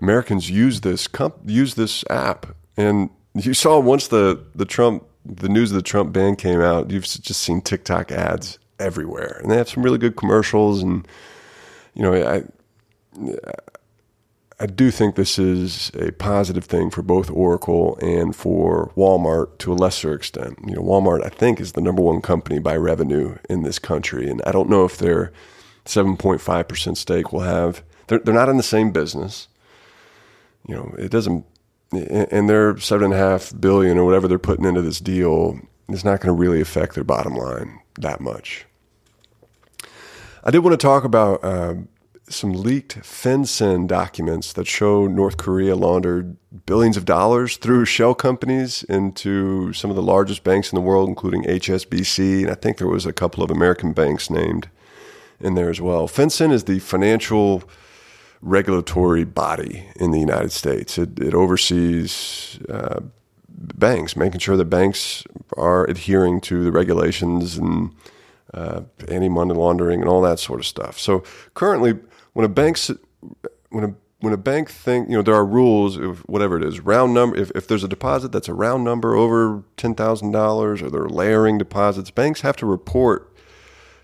Americans 0.00 0.50
use 0.50 0.80
this 0.80 1.06
comp- 1.06 1.40
use 1.46 1.74
this 1.74 2.04
app, 2.10 2.46
and 2.76 3.10
you 3.34 3.54
saw 3.54 3.78
once 3.78 4.08
the 4.08 4.44
the 4.54 4.64
Trump 4.64 5.04
the 5.24 5.48
news 5.48 5.70
of 5.70 5.76
the 5.76 5.82
Trump 5.82 6.12
ban 6.12 6.36
came 6.36 6.60
out, 6.60 6.90
you've 6.90 7.04
just 7.04 7.40
seen 7.40 7.62
TikTok 7.62 8.12
ads 8.12 8.58
everywhere, 8.78 9.38
and 9.42 9.50
they 9.50 9.56
have 9.56 9.68
some 9.68 9.82
really 9.82 9.98
good 9.98 10.16
commercials. 10.16 10.82
And 10.82 11.06
you 11.94 12.02
know, 12.02 12.14
I 12.14 12.44
I 14.60 14.66
do 14.66 14.90
think 14.90 15.16
this 15.16 15.38
is 15.38 15.90
a 15.94 16.12
positive 16.12 16.64
thing 16.64 16.90
for 16.90 17.02
both 17.02 17.30
Oracle 17.30 17.98
and 18.00 18.34
for 18.34 18.92
Walmart 18.96 19.58
to 19.58 19.72
a 19.72 19.74
lesser 19.74 20.14
extent. 20.14 20.58
You 20.64 20.76
know, 20.76 20.82
Walmart 20.82 21.24
I 21.24 21.28
think 21.28 21.60
is 21.60 21.72
the 21.72 21.80
number 21.80 22.02
one 22.02 22.20
company 22.20 22.58
by 22.60 22.76
revenue 22.76 23.36
in 23.50 23.62
this 23.62 23.78
country, 23.78 24.28
and 24.28 24.40
I 24.46 24.52
don't 24.52 24.70
know 24.70 24.84
if 24.84 24.96
their 24.98 25.32
7.5 25.84 26.68
percent 26.68 26.98
stake 26.98 27.32
will 27.32 27.40
have. 27.40 27.82
They're 28.06 28.20
they're 28.20 28.34
not 28.34 28.48
in 28.48 28.56
the 28.56 28.62
same 28.62 28.92
business. 28.92 29.48
You 30.68 30.76
know, 30.76 30.94
it 30.98 31.10
doesn't, 31.10 31.44
and 31.92 32.48
their 32.48 32.78
seven 32.78 33.06
and 33.06 33.14
a 33.14 33.18
half 33.18 33.52
billion 33.58 33.98
or 33.98 34.04
whatever 34.04 34.28
they're 34.28 34.38
putting 34.38 34.64
into 34.64 34.82
this 34.82 35.00
deal 35.00 35.60
is 35.88 36.04
not 36.04 36.20
going 36.20 36.34
to 36.34 36.40
really 36.40 36.60
affect 36.60 36.94
their 36.94 37.04
bottom 37.04 37.34
line 37.34 37.80
that 38.00 38.20
much. 38.20 38.66
I 40.42 40.50
did 40.50 40.58
want 40.58 40.78
to 40.78 40.86
talk 40.86 41.04
about 41.04 41.42
uh, 41.42 41.74
some 42.28 42.52
leaked 42.52 43.00
FinCEN 43.00 43.86
documents 43.86 44.52
that 44.54 44.66
show 44.66 45.06
North 45.06 45.36
Korea 45.36 45.76
laundered 45.76 46.36
billions 46.66 46.96
of 46.96 47.04
dollars 47.04 47.56
through 47.56 47.84
shell 47.84 48.14
companies 48.14 48.82
into 48.84 49.72
some 49.72 49.90
of 49.90 49.96
the 49.96 50.02
largest 50.02 50.44
banks 50.44 50.72
in 50.72 50.76
the 50.76 50.82
world, 50.82 51.08
including 51.08 51.44
HSBC. 51.44 52.42
And 52.42 52.50
I 52.50 52.54
think 52.54 52.78
there 52.78 52.88
was 52.88 53.06
a 53.06 53.12
couple 53.12 53.42
of 53.42 53.50
American 53.50 53.92
banks 53.92 54.30
named 54.30 54.68
in 55.40 55.54
there 55.54 55.70
as 55.70 55.80
well. 55.80 56.08
FinCEN 56.08 56.52
is 56.52 56.64
the 56.64 56.78
financial 56.78 57.62
regulatory 58.40 59.24
body 59.24 59.88
in 59.96 60.10
the 60.10 60.20
United 60.20 60.52
States. 60.52 60.98
It, 60.98 61.18
it 61.18 61.34
oversees 61.34 62.58
uh, 62.68 63.00
banks, 63.54 64.16
making 64.16 64.40
sure 64.40 64.56
that 64.56 64.66
banks 64.66 65.24
are 65.56 65.84
adhering 65.84 66.40
to 66.42 66.64
the 66.64 66.72
regulations 66.72 67.56
and 67.56 67.94
uh, 68.52 68.82
anti 69.08 69.28
money 69.28 69.54
laundering 69.54 70.00
and 70.00 70.08
all 70.08 70.20
that 70.22 70.38
sort 70.38 70.60
of 70.60 70.66
stuff. 70.66 70.98
So 70.98 71.22
currently, 71.54 71.98
when 72.32 72.44
a 72.44 72.48
bank 72.48 72.78
when 73.70 73.84
a 73.84 73.94
when 74.20 74.32
a 74.32 74.38
bank 74.38 74.70
think 74.70 75.08
you 75.08 75.16
know 75.16 75.22
there 75.22 75.34
are 75.34 75.44
rules 75.44 75.96
of 75.96 76.20
whatever 76.20 76.56
it 76.56 76.64
is 76.64 76.80
round 76.80 77.12
number 77.12 77.36
if, 77.36 77.50
if 77.54 77.68
there's 77.68 77.84
a 77.84 77.88
deposit 77.88 78.32
that's 78.32 78.48
a 78.48 78.54
round 78.54 78.84
number 78.84 79.14
over 79.14 79.62
ten 79.76 79.94
thousand 79.94 80.32
dollars 80.32 80.82
or 80.82 80.90
they're 80.90 81.08
layering 81.08 81.58
deposits, 81.58 82.10
banks 82.10 82.40
have 82.40 82.56
to 82.56 82.66
report 82.66 83.30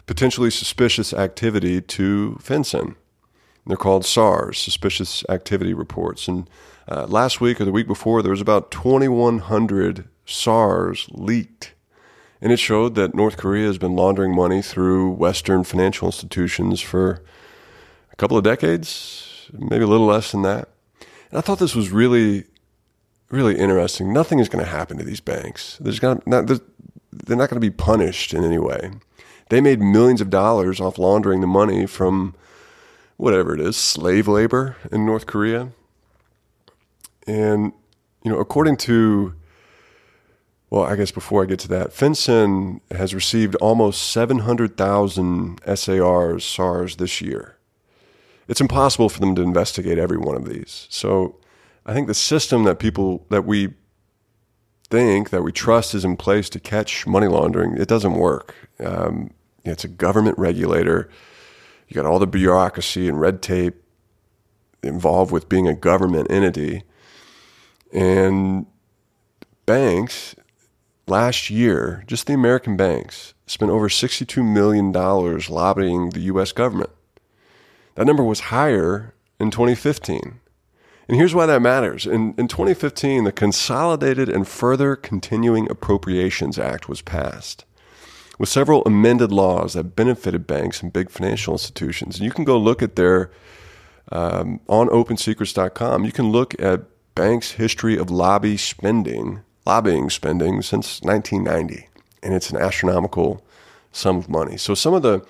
potentially 0.07 0.50
suspicious 0.50 1.12
activity 1.12 1.80
to 1.80 2.37
FinCEN. 2.42 2.97
They're 3.66 3.76
called 3.76 4.04
SARS, 4.04 4.59
suspicious 4.59 5.25
activity 5.28 5.73
reports. 5.73 6.26
And 6.26 6.50
uh, 6.90 7.06
last 7.06 7.40
week 7.40 7.61
or 7.61 7.64
the 7.64 7.73
week 7.73 7.87
before, 7.87 8.20
there 8.20 8.30
was 8.30 8.40
about 8.40 8.70
2,100 8.70 10.09
SARS 10.26 11.06
leaked. 11.11 11.75
And 12.42 12.52
it 12.52 12.59
showed 12.59 12.94
that 12.94 13.14
North 13.14 13.37
Korea 13.37 13.66
has 13.66 13.78
been 13.78 13.94
laundering 13.94 14.35
money 14.35 14.62
through 14.62 15.11
Western 15.11 15.62
financial 15.62 16.09
institutions 16.09 16.80
for 16.80 17.23
a 18.12 18.16
couple 18.16 18.37
of 18.37 18.44
decades, 18.44 19.50
maybe 19.52 19.85
a 19.85 19.87
little 19.87 20.06
less 20.06 20.32
than 20.32 20.42
that. 20.42 20.68
And 21.30 21.38
I 21.38 21.42
thought 21.42 21.59
this 21.59 21.76
was 21.76 21.90
really, 21.90 22.44
really 23.30 23.56
interesting. 23.59 24.12
Nothing 24.12 24.38
is 24.38 24.49
going 24.49 24.64
to 24.64 24.70
happen 24.70 24.97
to 24.99 25.04
these 25.04 25.20
banks. 25.20 25.76
There's 25.80 26.02
not, 26.02 26.25
they're 26.26 27.37
not 27.37 27.50
going 27.50 27.56
to 27.56 27.61
be 27.61 27.70
punished 27.70 28.35
in 28.35 28.42
any 28.42 28.59
way. 28.59 28.90
They 29.50 29.61
made 29.61 29.80
millions 29.80 30.20
of 30.20 30.30
dollars 30.30 30.80
off 30.80 30.99
laundering 30.99 31.40
the 31.40 31.47
money 31.47 31.87
from 31.87 32.35
whatever 33.16 33.54
it 33.54 33.61
is, 33.61 33.76
slave 33.76 34.26
labor 34.26 34.76
in 34.90 35.04
North 35.04 35.26
Korea. 35.26 35.73
And, 37.27 37.73
you 38.25 38.31
know, 38.31 38.39
according 38.39 38.77
to 38.79 39.35
well, 40.71 40.85
I 40.85 40.95
guess 40.95 41.11
before 41.11 41.43
I 41.43 41.47
get 41.47 41.59
to 41.61 41.69
that, 41.69 41.91
FinCEN 41.91 42.81
has 42.93 43.12
received 43.12 43.57
almost 43.57 44.09
700,000 44.12 45.61
SARs, 45.75 46.45
SARS 46.45 46.97
this 46.97 47.21
year. 47.21 47.57
It's 48.47 48.61
impossible 48.61 49.09
for 49.09 49.19
them 49.19 49.35
to 49.35 49.43
investigate 49.43 49.99
every 49.99 50.17
one 50.17 50.37
of 50.37 50.49
these. 50.49 50.87
So 50.89 51.37
I 51.85 51.93
think 51.93 52.07
the 52.07 52.15
system 52.15 52.62
that 52.65 52.79
people, 52.79 53.27
that 53.31 53.45
we 53.45 53.75
think, 54.91 55.31
that 55.31 55.43
we 55.43 55.50
trust 55.50 55.93
is 55.93 56.05
in 56.05 56.17
place 56.17 56.49
to 56.50 56.61
catch 56.61 57.05
money 57.05 57.27
laundering, 57.27 57.77
it 57.77 57.89
doesn't 57.89 58.15
work. 58.15 58.55
Um, 58.79 59.31
it's 59.65 59.85
a 59.85 59.89
government 59.89 60.39
regulator. 60.39 61.11
You 61.89 61.95
got 61.95 62.07
all 62.07 62.21
the 62.21 62.29
bureaucracy 62.29 63.09
and 63.09 63.21
red 63.21 63.43
tape 63.43 63.83
involved 64.85 65.33
with 65.33 65.49
being 65.49 65.67
a 65.67 65.75
government 65.75 66.31
entity. 66.31 66.85
And 67.92 68.66
banks 69.66 70.35
last 71.06 71.50
year, 71.50 72.04
just 72.06 72.26
the 72.26 72.35
American 72.35 72.76
banks 72.76 73.35
spent 73.47 73.70
over 73.70 73.88
$62 73.88 74.44
million 74.44 74.92
lobbying 74.92 76.11
the 76.11 76.20
U.S. 76.20 76.52
government. 76.52 76.90
That 77.97 78.06
number 78.06 78.23
was 78.23 78.40
higher 78.40 79.14
in 79.38 79.50
2015. 79.50 80.40
And 81.09 81.16
here's 81.16 81.35
why 81.35 81.47
that 81.47 81.61
matters. 81.61 82.06
In, 82.06 82.35
in 82.38 82.47
2015, 82.47 83.25
the 83.25 83.32
Consolidated 83.32 84.28
and 84.28 84.47
Further 84.47 84.94
Continuing 84.94 85.68
Appropriations 85.68 86.56
Act 86.56 86.88
was 86.88 87.02
passed 87.02 87.64
with 88.38 88.49
several 88.49 88.82
amended 88.87 89.32
laws 89.32 89.75
that 89.75 89.97
benefited 89.97 90.47
banks 90.47 90.82
and 90.82 90.92
big 90.92 91.11
financial 91.11 91.52
institutions. 91.52 92.16
And 92.16 92.25
you 92.25 92.30
can 92.30 92.44
go 92.44 92.56
look 92.56 92.80
at 92.80 92.97
their, 92.97 93.30
um, 94.12 94.61
on 94.68 94.88
opensecrets.com, 94.88 96.04
you 96.04 96.12
can 96.12 96.30
look 96.30 96.59
at 96.62 96.82
banks' 97.14 97.52
history 97.52 97.97
of 97.97 98.11
lobby 98.11 98.57
spending 98.57 99.43
lobbying 99.67 100.11
spending 100.11 100.62
since 100.62 101.00
1990, 101.02 101.88
and 102.23 102.35
it's 102.35 102.50
an 102.50 102.57
astronomical 102.57 103.43
sum 103.93 104.17
of 104.17 104.29
money. 104.29 104.57
So 104.57 104.75
some 104.75 104.95
of 104.95 105.02
the 105.02 105.25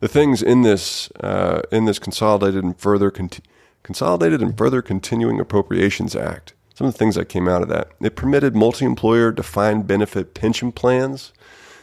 the 0.00 0.08
things 0.08 0.42
in 0.42 0.62
this 0.62 1.10
uh, 1.20 1.62
in 1.70 1.84
this 1.84 1.98
consolidated 1.98 2.64
and 2.64 2.76
further 2.76 3.10
conti- 3.10 3.42
consolidated 3.82 4.42
and 4.42 4.56
further 4.56 4.82
continuing 4.82 5.40
appropriations 5.40 6.16
act. 6.16 6.54
Some 6.74 6.88
of 6.88 6.94
the 6.94 6.98
things 6.98 7.14
that 7.14 7.28
came 7.28 7.48
out 7.48 7.62
of 7.62 7.68
that 7.68 7.92
it 8.00 8.16
permitted 8.16 8.56
multi-employer 8.56 9.30
defined 9.32 9.86
benefit 9.86 10.34
pension 10.34 10.72
plans 10.72 11.32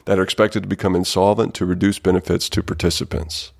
that 0.05 0.19
are 0.19 0.23
expected 0.23 0.63
to 0.63 0.69
become 0.69 0.95
insolvent 0.95 1.53
to 1.55 1.65
reduce 1.65 1.99
benefits 1.99 2.49
to 2.49 2.63
participants 2.63 3.53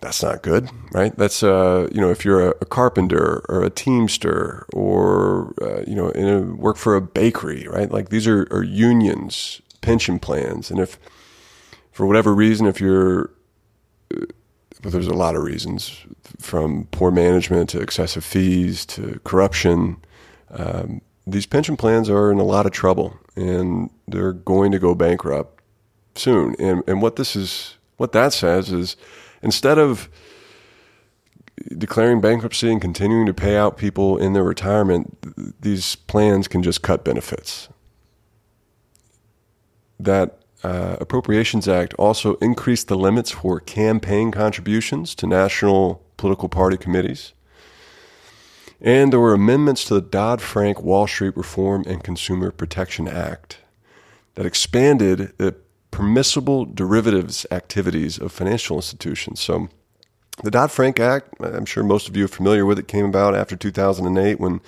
that's 0.00 0.22
not 0.22 0.42
good, 0.42 0.70
right? 0.92 1.16
That's 1.16 1.42
uh, 1.42 1.88
you 1.92 2.00
know, 2.00 2.10
if 2.10 2.24
you're 2.24 2.48
a, 2.48 2.54
a 2.60 2.64
carpenter 2.64 3.44
or 3.48 3.62
a 3.62 3.70
teamster 3.70 4.66
or 4.72 5.54
uh, 5.60 5.82
you 5.86 5.94
know, 5.94 6.10
in 6.10 6.28
a, 6.28 6.40
work 6.54 6.76
for 6.76 6.96
a 6.96 7.00
bakery, 7.00 7.66
right? 7.68 7.90
Like 7.90 8.08
these 8.08 8.26
are, 8.26 8.48
are 8.50 8.62
unions, 8.62 9.60
pension 9.80 10.18
plans, 10.18 10.70
and 10.70 10.80
if 10.80 10.98
for 11.92 12.06
whatever 12.06 12.34
reason, 12.34 12.66
if 12.66 12.80
you're 12.80 13.30
uh, 14.14 14.26
there's 14.82 15.06
a 15.06 15.14
lot 15.14 15.36
of 15.36 15.42
reasons 15.42 16.06
from 16.38 16.86
poor 16.90 17.10
management 17.10 17.68
to 17.70 17.80
excessive 17.80 18.24
fees 18.24 18.86
to 18.86 19.20
corruption. 19.24 19.96
Um, 20.50 21.02
these 21.26 21.46
pension 21.46 21.76
plans 21.76 22.08
are 22.08 22.32
in 22.32 22.38
a 22.38 22.44
lot 22.44 22.66
of 22.66 22.72
trouble 22.72 23.18
and 23.36 23.90
they're 24.08 24.32
going 24.32 24.72
to 24.72 24.78
go 24.78 24.94
bankrupt 24.94 25.62
soon. 26.14 26.56
And, 26.58 26.82
and 26.86 27.02
what 27.02 27.16
this 27.16 27.36
is, 27.36 27.76
what 27.98 28.12
that 28.12 28.32
says 28.32 28.72
is 28.72 28.96
instead 29.42 29.78
of 29.78 30.08
declaring 31.76 32.20
bankruptcy 32.20 32.70
and 32.70 32.80
continuing 32.80 33.26
to 33.26 33.34
pay 33.34 33.56
out 33.56 33.76
people 33.76 34.16
in 34.16 34.32
their 34.32 34.44
retirement, 34.44 35.60
these 35.60 35.96
plans 35.96 36.48
can 36.48 36.62
just 36.62 36.82
cut 36.82 37.04
benefits. 37.04 37.68
That 39.98 40.38
uh, 40.62 40.96
Appropriations 41.00 41.68
Act 41.68 41.94
also 41.94 42.34
increased 42.36 42.88
the 42.88 42.96
limits 42.96 43.30
for 43.30 43.60
campaign 43.60 44.30
contributions 44.30 45.14
to 45.16 45.26
national 45.26 46.02
political 46.16 46.48
party 46.48 46.76
committees. 46.76 47.32
And 48.80 49.12
there 49.12 49.20
were 49.20 49.34
amendments 49.34 49.84
to 49.86 49.94
the 49.94 50.00
Dodd 50.00 50.40
Frank 50.40 50.82
Wall 50.82 51.06
Street 51.06 51.36
Reform 51.36 51.84
and 51.86 52.02
Consumer 52.02 52.50
Protection 52.50 53.08
Act 53.08 53.58
that 54.34 54.46
expanded 54.46 55.32
the 55.36 55.54
permissible 55.90 56.64
derivatives 56.64 57.46
activities 57.50 58.18
of 58.18 58.32
financial 58.32 58.76
institutions. 58.76 59.40
So, 59.40 59.68
the 60.42 60.50
Dodd 60.50 60.70
Frank 60.70 60.98
Act, 60.98 61.34
I'm 61.40 61.66
sure 61.66 61.82
most 61.82 62.08
of 62.08 62.16
you 62.16 62.24
are 62.24 62.28
familiar 62.28 62.64
with 62.64 62.78
it, 62.78 62.88
came 62.88 63.04
about 63.04 63.34
after 63.34 63.56
2008 63.56 64.40
when 64.40 64.60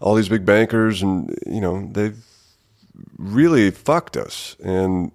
all 0.00 0.14
these 0.14 0.28
big 0.28 0.44
bankers 0.44 1.02
and, 1.02 1.36
you 1.46 1.60
know, 1.60 1.88
they've 1.92 2.24
really 3.16 3.70
fucked 3.70 4.16
us. 4.16 4.56
And 4.62 5.10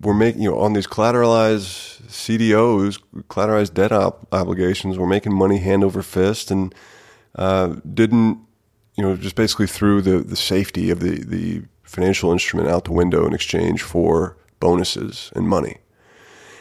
we're 0.00 0.14
making, 0.14 0.42
you 0.42 0.50
know, 0.50 0.58
on 0.58 0.72
these 0.72 0.86
collateralized 0.86 2.02
CDOs, 2.08 3.00
collateralized 3.28 3.74
debt 3.74 3.92
op- 3.92 4.26
obligations, 4.32 4.98
we're 4.98 5.06
making 5.06 5.34
money 5.34 5.58
hand 5.58 5.84
over 5.84 6.02
fist 6.02 6.50
and 6.50 6.74
uh, 7.36 7.76
didn't, 7.94 8.38
you 8.96 9.02
know, 9.04 9.16
just 9.16 9.36
basically 9.36 9.66
through 9.66 10.02
the, 10.02 10.18
the 10.18 10.36
safety 10.36 10.90
of 10.90 11.00
the, 11.00 11.24
the 11.24 11.62
financial 11.92 12.32
instrument 12.32 12.68
out 12.68 12.84
the 12.84 12.92
window 12.92 13.26
in 13.26 13.34
exchange 13.34 13.82
for 13.82 14.36
bonuses 14.60 15.30
and 15.36 15.46
money. 15.46 15.78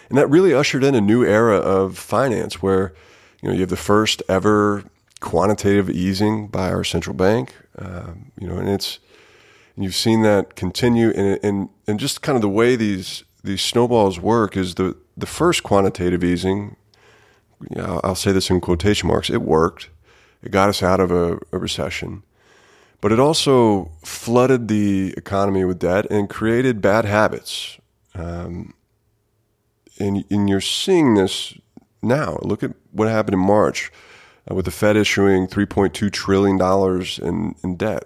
And 0.10 0.18
that 0.18 0.28
really 0.30 0.54
ushered 0.54 0.84
in 0.84 0.94
a 0.94 1.00
new 1.00 1.24
era 1.24 1.56
of 1.56 1.98
finance 1.98 2.62
where, 2.62 2.94
you 3.42 3.48
know, 3.48 3.54
you 3.54 3.62
have 3.62 3.70
the 3.70 3.78
first 3.78 4.22
ever 4.28 4.84
quantitative 5.22 5.90
easing 5.90 6.48
by 6.48 6.70
our 6.70 6.84
central 6.84 7.16
bank, 7.16 7.56
um, 7.78 8.32
you 8.38 8.48
know, 8.48 8.58
and 8.58 8.68
it's, 8.68 9.00
and 9.76 9.86
you've 9.86 9.96
seen 9.96 10.22
that 10.24 10.56
continue 10.56 11.12
and, 11.12 11.40
and, 11.42 11.70
and 11.88 11.98
just 11.98 12.22
kind 12.22 12.36
of 12.36 12.42
the 12.42 12.50
way 12.50 12.76
these, 12.76 13.24
these 13.42 13.62
snowballs 13.62 14.20
work 14.20 14.58
is 14.58 14.76
the, 14.76 14.98
the 15.16 15.26
first 15.26 15.64
quantitative 15.64 16.26
easing, 16.26 16.76
you 17.70 17.82
know, 17.82 18.02
I'll 18.04 18.16
say 18.16 18.34
this 18.34 18.50
in 18.50 18.60
quotation 18.60 19.08
marks, 19.08 19.30
it 19.30 19.42
worked. 19.42 19.90
It 20.44 20.52
got 20.52 20.68
us 20.68 20.84
out 20.84 21.00
of 21.00 21.12
a, 21.12 21.40
a 21.54 21.58
recession 21.58 22.24
but 23.02 23.12
it 23.12 23.20
also 23.20 23.92
flooded 24.04 24.68
the 24.68 25.14
economy 25.18 25.66
with 25.66 25.80
debt 25.80 26.06
and 26.12 26.30
created 26.30 26.82
bad 26.82 27.04
habits. 27.06 27.80
Um, 28.14 28.76
and, 30.00 30.24
and, 30.30 30.50
you're 30.50 30.62
seeing 30.62 31.16
this 31.16 31.54
now. 32.02 32.38
Look 32.42 32.64
at 32.64 32.74
what 32.92 33.08
happened 33.08 33.36
in 33.36 33.40
March 33.40 33.92
uh, 34.50 34.56
with 34.56 34.66
the 34.66 34.72
Fed 34.72 34.98
issuing 34.98 35.48
$3.2 35.48 36.12
trillion 36.12 36.60
in, 37.22 37.56
in 37.64 37.76
debt 37.78 38.04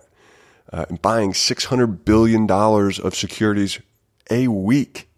uh, 0.72 0.86
and 0.90 1.02
buying 1.02 1.34
$600 1.34 2.06
billion 2.06 2.50
of 2.50 3.16
securities 3.16 3.80
a 4.30 4.48
week 4.48 5.10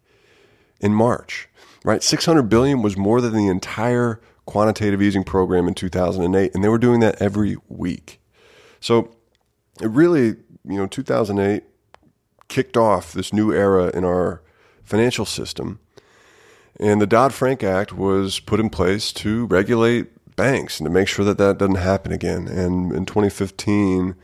in 0.80 0.94
March. 0.94 1.50
Right? 1.84 2.02
600 2.04 2.44
billion 2.44 2.82
was 2.82 2.98
more 2.98 3.22
than 3.22 3.34
the 3.34 3.48
entire 3.48 4.22
quantitative 4.46 5.02
easing 5.02 5.24
program 5.24 5.68
in 5.68 5.74
2008, 5.74 6.56
and 6.56 6.64
they 6.64 6.70
were 6.70 6.78
doing 6.78 7.02
that 7.02 7.22
every 7.22 7.58
week. 7.68 8.22
So 8.80 9.17
it 9.82 9.88
really, 9.88 10.36
you 10.66 10.78
know, 10.78 10.88
2008 10.88 11.64
kicked 12.48 12.78
off 12.78 13.14
this 13.14 13.34
new 13.34 13.52
era 13.52 13.90
in 13.94 14.04
our 14.04 14.42
financial 14.84 15.26
system. 15.26 15.80
And 16.80 17.02
the 17.02 17.08
Dodd 17.08 17.34
Frank 17.34 17.64
Act 17.64 17.94
was 17.94 18.40
put 18.40 18.60
in 18.60 18.70
place 18.70 19.12
to 19.14 19.46
regulate 19.48 20.36
banks 20.36 20.80
and 20.80 20.86
to 20.86 20.92
make 20.92 21.08
sure 21.08 21.26
that 21.26 21.38
that 21.40 21.58
doesn't 21.58 21.76
happen 21.76 22.12
again. 22.12 22.48
And 22.48 22.94
in 22.94 23.06
2015 23.06 24.16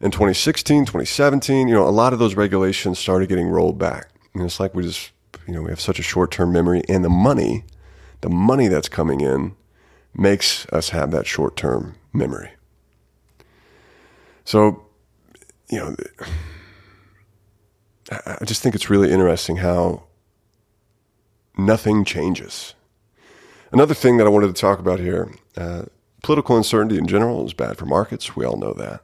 and 0.00 0.12
2016, 0.12 0.86
2017, 0.86 1.68
you 1.68 1.74
know, 1.74 1.86
a 1.86 1.90
lot 1.90 2.12
of 2.12 2.18
those 2.18 2.34
regulations 2.34 2.98
started 2.98 3.28
getting 3.28 3.48
rolled 3.48 3.78
back. 3.78 4.10
And 4.34 4.44
it's 4.44 4.58
like 4.58 4.74
we 4.74 4.82
just, 4.84 5.10
you 5.46 5.52
know, 5.52 5.62
we 5.62 5.70
have 5.70 5.80
such 5.80 5.98
a 5.98 6.02
short 6.02 6.30
term 6.30 6.52
memory, 6.52 6.82
and 6.88 7.04
the 7.04 7.08
money, 7.10 7.64
the 8.20 8.30
money 8.30 8.68
that's 8.68 8.88
coming 8.88 9.20
in 9.20 9.54
makes 10.14 10.66
us 10.68 10.90
have 10.90 11.10
that 11.10 11.26
short 11.26 11.56
term 11.56 11.96
memory. 12.12 12.50
So, 14.48 14.86
you 15.68 15.76
know, 15.78 15.94
I 18.10 18.46
just 18.46 18.62
think 18.62 18.74
it's 18.74 18.88
really 18.88 19.12
interesting 19.12 19.58
how 19.58 20.04
nothing 21.58 22.02
changes. 22.02 22.72
Another 23.72 23.92
thing 23.92 24.16
that 24.16 24.26
I 24.26 24.30
wanted 24.30 24.46
to 24.46 24.58
talk 24.58 24.78
about 24.78 25.00
here 25.00 25.30
uh, 25.58 25.82
political 26.22 26.56
uncertainty 26.56 26.96
in 26.96 27.06
general 27.06 27.44
is 27.44 27.52
bad 27.52 27.76
for 27.76 27.84
markets. 27.84 28.36
We 28.36 28.46
all 28.46 28.56
know 28.56 28.72
that. 28.72 29.02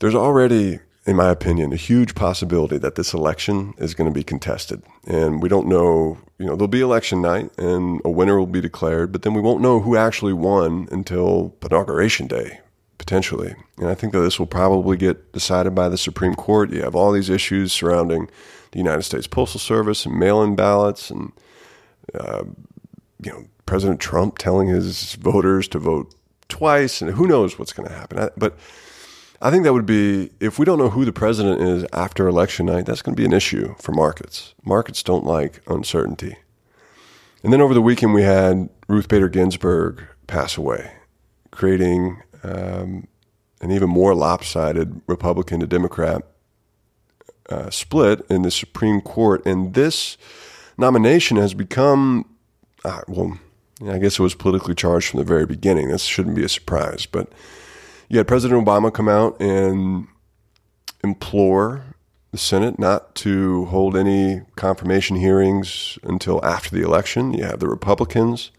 There's 0.00 0.14
already, 0.14 0.80
in 1.06 1.16
my 1.16 1.30
opinion, 1.30 1.72
a 1.72 1.76
huge 1.76 2.14
possibility 2.14 2.76
that 2.76 2.96
this 2.96 3.14
election 3.14 3.72
is 3.78 3.94
going 3.94 4.10
to 4.10 4.14
be 4.14 4.22
contested. 4.22 4.82
And 5.06 5.40
we 5.40 5.48
don't 5.48 5.66
know, 5.66 6.18
you 6.38 6.44
know, 6.44 6.56
there'll 6.56 6.68
be 6.68 6.82
election 6.82 7.22
night 7.22 7.52
and 7.56 8.02
a 8.04 8.10
winner 8.10 8.38
will 8.38 8.46
be 8.46 8.60
declared, 8.60 9.12
but 9.12 9.22
then 9.22 9.32
we 9.32 9.40
won't 9.40 9.62
know 9.62 9.80
who 9.80 9.96
actually 9.96 10.34
won 10.34 10.88
until 10.92 11.56
inauguration 11.62 12.26
day, 12.26 12.60
potentially. 13.06 13.54
And 13.78 13.88
I 13.88 13.94
think 13.94 14.12
that 14.12 14.20
this 14.20 14.38
will 14.38 14.46
probably 14.46 14.96
get 14.96 15.32
decided 15.32 15.74
by 15.76 15.88
the 15.88 15.96
Supreme 15.96 16.34
Court. 16.34 16.72
You 16.72 16.82
have 16.82 16.96
all 16.96 17.12
these 17.12 17.30
issues 17.30 17.72
surrounding 17.72 18.28
the 18.72 18.78
United 18.78 19.04
States 19.04 19.28
Postal 19.28 19.60
Service 19.60 20.04
and 20.04 20.18
mail-in 20.18 20.56
ballots, 20.56 21.08
and 21.08 21.32
uh, 22.14 22.42
you 23.22 23.30
know 23.30 23.44
President 23.64 24.00
Trump 24.00 24.38
telling 24.38 24.66
his 24.66 25.14
voters 25.14 25.68
to 25.68 25.78
vote 25.78 26.12
twice, 26.48 27.00
and 27.00 27.12
who 27.12 27.28
knows 27.28 27.58
what's 27.58 27.72
going 27.72 27.88
to 27.88 27.94
happen. 27.94 28.28
But 28.36 28.58
I 29.40 29.52
think 29.52 29.62
that 29.62 29.72
would 29.72 29.86
be 29.86 30.30
if 30.40 30.58
we 30.58 30.64
don't 30.64 30.78
know 30.78 30.90
who 30.90 31.04
the 31.04 31.12
president 31.12 31.62
is 31.62 31.86
after 31.92 32.26
election 32.26 32.66
night. 32.66 32.86
That's 32.86 33.02
going 33.02 33.14
to 33.14 33.20
be 33.20 33.26
an 33.26 33.32
issue 33.32 33.76
for 33.78 33.92
markets. 33.92 34.54
Markets 34.64 35.04
don't 35.04 35.24
like 35.24 35.62
uncertainty. 35.68 36.36
And 37.44 37.52
then 37.52 37.60
over 37.60 37.74
the 37.74 37.82
weekend, 37.82 38.14
we 38.14 38.22
had 38.22 38.68
Ruth 38.88 39.06
Bader 39.06 39.28
Ginsburg 39.28 40.02
pass 40.26 40.56
away, 40.56 40.90
creating 41.52 42.22
um, 42.42 43.06
an 43.60 43.70
even 43.70 43.88
more 43.88 44.14
lopsided 44.14 45.00
Republican 45.06 45.60
to 45.60 45.66
Democrat 45.66 46.22
uh, 47.48 47.70
split 47.70 48.24
in 48.28 48.42
the 48.42 48.50
Supreme 48.50 49.00
Court. 49.00 49.44
And 49.46 49.74
this 49.74 50.16
nomination 50.76 51.36
has 51.36 51.54
become, 51.54 52.26
uh, 52.84 53.02
well, 53.08 53.38
I 53.88 53.98
guess 53.98 54.18
it 54.18 54.22
was 54.22 54.34
politically 54.34 54.74
charged 54.74 55.08
from 55.08 55.18
the 55.18 55.24
very 55.24 55.46
beginning. 55.46 55.88
This 55.88 56.02
shouldn't 56.02 56.36
be 56.36 56.44
a 56.44 56.48
surprise. 56.48 57.06
But 57.06 57.32
you 58.08 58.18
had 58.18 58.28
President 58.28 58.64
Obama 58.64 58.92
come 58.92 59.08
out 59.08 59.40
and 59.40 60.08
implore 61.02 61.84
the 62.32 62.38
Senate 62.38 62.78
not 62.78 63.14
to 63.16 63.66
hold 63.66 63.96
any 63.96 64.42
confirmation 64.56 65.16
hearings 65.16 65.98
until 66.02 66.44
after 66.44 66.70
the 66.70 66.82
election. 66.82 67.32
You 67.32 67.44
have 67.44 67.60
the 67.60 67.68
Republicans 67.68 68.50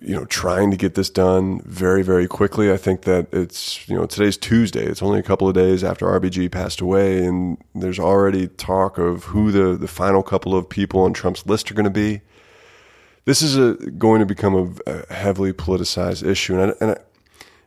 you 0.00 0.14
know, 0.14 0.24
trying 0.26 0.70
to 0.70 0.76
get 0.76 0.94
this 0.94 1.10
done 1.10 1.60
very, 1.64 2.02
very 2.02 2.26
quickly. 2.26 2.72
I 2.72 2.76
think 2.76 3.02
that 3.02 3.28
it's, 3.32 3.88
you 3.88 3.96
know, 3.96 4.06
today's 4.06 4.36
Tuesday. 4.36 4.84
It's 4.84 5.02
only 5.02 5.18
a 5.18 5.22
couple 5.22 5.48
of 5.48 5.54
days 5.54 5.82
after 5.82 6.06
RBG 6.06 6.50
passed 6.50 6.80
away, 6.80 7.24
and 7.24 7.58
there's 7.74 7.98
already 7.98 8.48
talk 8.48 8.98
of 8.98 9.24
who 9.24 9.50
the, 9.50 9.76
the 9.76 9.88
final 9.88 10.22
couple 10.22 10.56
of 10.56 10.68
people 10.68 11.00
on 11.00 11.12
Trump's 11.12 11.46
list 11.46 11.70
are 11.70 11.74
going 11.74 11.84
to 11.84 11.90
be. 11.90 12.20
This 13.24 13.42
is 13.42 13.56
a, 13.56 13.74
going 13.74 14.20
to 14.20 14.26
become 14.26 14.78
a, 14.86 14.90
a 14.90 15.12
heavily 15.14 15.52
politicized 15.52 16.26
issue. 16.26 16.58
And, 16.58 16.72
I, 16.72 16.74
and 16.80 16.90
I, 16.92 16.96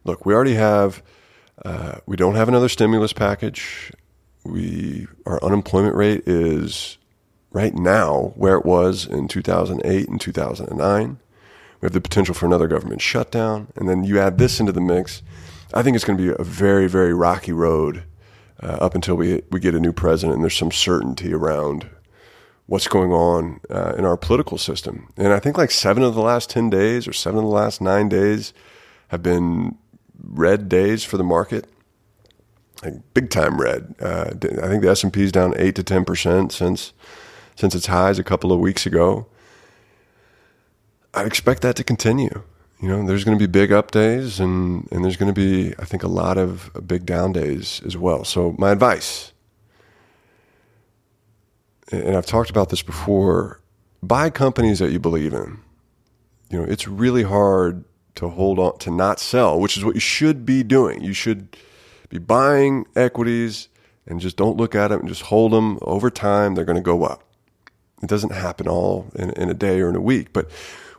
look, 0.04 0.26
we 0.26 0.34
already 0.34 0.56
have, 0.56 1.02
uh, 1.66 2.00
we 2.06 2.16
don't 2.16 2.36
have 2.36 2.48
another 2.48 2.70
stimulus 2.70 3.14
package. 3.14 3.92
We, 4.44 5.08
our 5.26 5.44
unemployment 5.44 5.96
rate 5.96 6.24
is 6.28 6.98
right 7.52 7.74
now 7.74 8.34
where 8.36 8.56
it 8.56 8.66
was 8.66 9.06
in 9.06 9.28
2008 9.28 10.08
and 10.08 10.22
2009 10.22 11.20
we 11.82 11.86
have 11.86 11.94
the 11.94 12.02
potential 12.02 12.34
for 12.34 12.46
another 12.46 12.68
government 12.68 13.02
shutdown, 13.02 13.68
and 13.76 13.88
then 13.88 14.04
you 14.04 14.20
add 14.20 14.38
this 14.38 14.60
into 14.60 14.72
the 14.72 14.82
mix. 14.82 15.22
I 15.74 15.84
think 15.84 15.96
it's 15.96 16.06
going 16.06 16.18
to 16.18 16.24
be 16.24 16.36
a 16.38 16.44
very, 16.44 16.88
very 16.88 17.14
rocky 17.14 17.52
road 17.52 18.04
uh, 18.62 18.78
up 18.80 18.96
until 18.96 19.16
we 19.16 19.44
we 19.52 19.60
get 19.60 19.76
a 19.76 19.80
new 19.80 19.94
president 19.94 20.36
and 20.36 20.44
there's 20.44 20.56
some 20.56 20.72
certainty 20.72 21.34
around 21.34 21.90
what's 22.66 22.88
going 22.88 23.12
on 23.12 23.60
uh, 23.70 23.94
in 23.98 24.06
our 24.06 24.18
political 24.18 24.58
system. 24.58 25.12
And 25.16 25.34
I 25.34 25.40
think 25.40 25.58
like 25.58 25.72
seven 25.72 26.04
of 26.04 26.16
the 26.16 26.22
last 26.22 26.50
ten 26.50 26.70
days 26.70 27.08
or 27.08 27.14
seven 27.14 27.40
of 27.40 27.44
the 27.44 27.52
last 27.52 27.82
nine 27.82 28.10
days 28.10 28.54
have 29.10 29.24
been 29.24 29.78
red 30.22 30.68
days 30.68 31.04
for 31.04 31.18
the 31.18 31.24
market, 31.24 31.70
like 32.84 32.96
big 33.14 33.30
time 33.30 33.60
red. 33.62 33.96
Uh, 34.02 34.32
I 34.32 34.68
think 34.68 34.84
the 34.84 34.90
S 34.90 35.04
and 35.04 35.14
P 35.14 35.24
is 35.24 35.32
down 35.32 35.54
eight 35.58 35.76
to 35.76 35.84
ten 35.84 36.04
percent 36.04 36.52
since 36.52 36.94
since 37.56 37.76
its 37.76 37.88
highs 37.88 38.20
a 38.20 38.24
couple 38.24 38.52
of 38.52 38.60
weeks 38.60 38.86
ago. 38.86 39.28
I 41.18 41.24
expect 41.24 41.64
that 41.64 41.76
to 41.78 41.84
continue. 41.84 42.44
You 42.80 42.90
know, 42.90 43.04
there's 43.08 43.24
going 43.24 43.36
to 43.36 43.42
be 43.42 43.52
big 43.52 43.72
up 43.72 43.90
days 43.90 44.40
and, 44.40 44.88
and 44.92 45.04
there's 45.04 45.18
going 45.18 45.34
to 45.34 45.40
be, 45.40 45.74
I 45.80 45.86
think, 45.86 46.04
a 46.04 46.08
lot 46.08 46.38
of 46.38 46.70
uh, 46.76 46.82
big 46.82 47.08
down 47.08 47.32
days 47.34 47.82
as 47.84 47.98
well. 47.98 48.24
So, 48.24 48.56
my 48.60 48.72
advice, 48.72 49.32
and 51.92 52.16
I've 52.16 52.28
talked 52.28 52.52
about 52.52 52.70
this 52.70 52.84
before, 52.84 53.62
buy 54.04 54.30
companies 54.30 54.78
that 54.78 54.92
you 54.92 55.00
believe 55.00 55.34
in. 55.34 55.60
You 56.52 56.60
know, 56.60 56.66
it's 56.66 56.88
really 56.88 57.24
hard 57.24 57.84
to 58.16 58.30
hold 58.30 58.60
on 58.60 58.78
to 58.80 58.92
not 58.92 59.20
sell, 59.20 59.60
which 59.60 59.76
is 59.76 59.84
what 59.84 59.96
you 59.96 60.02
should 60.02 60.46
be 60.46 60.62
doing. 60.62 61.04
You 61.04 61.14
should 61.14 61.58
be 62.10 62.20
buying 62.20 62.86
equities 62.96 63.70
and 64.06 64.20
just 64.22 64.38
don't 64.38 64.56
look 64.56 64.76
at 64.76 64.90
them 64.90 65.00
and 65.00 65.10
just 65.10 65.24
hold 65.24 65.52
them 65.52 65.80
over 65.82 66.12
time. 66.12 66.54
They're 66.54 66.64
going 66.64 66.76
to 66.76 66.82
go 66.82 67.04
up. 67.04 67.24
It 68.04 68.08
doesn't 68.08 68.34
happen 68.34 68.68
all 68.68 69.08
in, 69.16 69.32
in 69.32 69.50
a 69.50 69.56
day 69.56 69.82
or 69.82 69.90
in 69.90 69.96
a 69.96 70.02
week. 70.02 70.32
But 70.32 70.52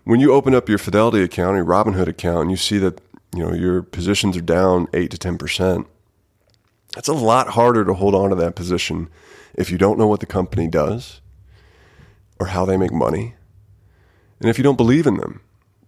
when 0.09 0.21
you 0.21 0.33
open 0.33 0.55
up 0.55 0.71
your 0.71 0.79
Fidelity 0.79 1.23
account, 1.23 1.53
or 1.53 1.57
your 1.59 1.67
Robinhood 1.67 2.09
account, 2.09 2.41
and 2.41 2.51
you 2.51 2.57
see 2.57 2.79
that 2.79 2.99
you 3.37 3.45
know 3.45 3.53
your 3.53 3.83
positions 3.83 4.39
are 4.39 4.41
down 4.41 4.89
eight 4.95 5.11
to 5.11 5.19
ten 5.19 5.37
percent, 5.37 5.87
it's 6.97 7.09
a 7.09 7.13
lot 7.13 7.49
harder 7.49 7.85
to 7.85 7.93
hold 7.93 8.15
on 8.15 8.31
to 8.31 8.37
that 8.37 8.55
position 8.55 9.11
if 9.55 9.71
you 9.71 9.77
don't 9.77 9.99
know 9.99 10.07
what 10.07 10.21
the 10.21 10.27
company 10.27 10.67
does 10.67 11.21
or 12.41 12.47
how 12.47 12.65
they 12.65 12.79
make 12.79 12.91
money, 12.91 13.35
and 14.41 14.49
if 14.49 14.57
you 14.57 14.65
don't 14.65 14.79
believe 14.79 15.07
in 15.07 15.19
them. 15.19 15.43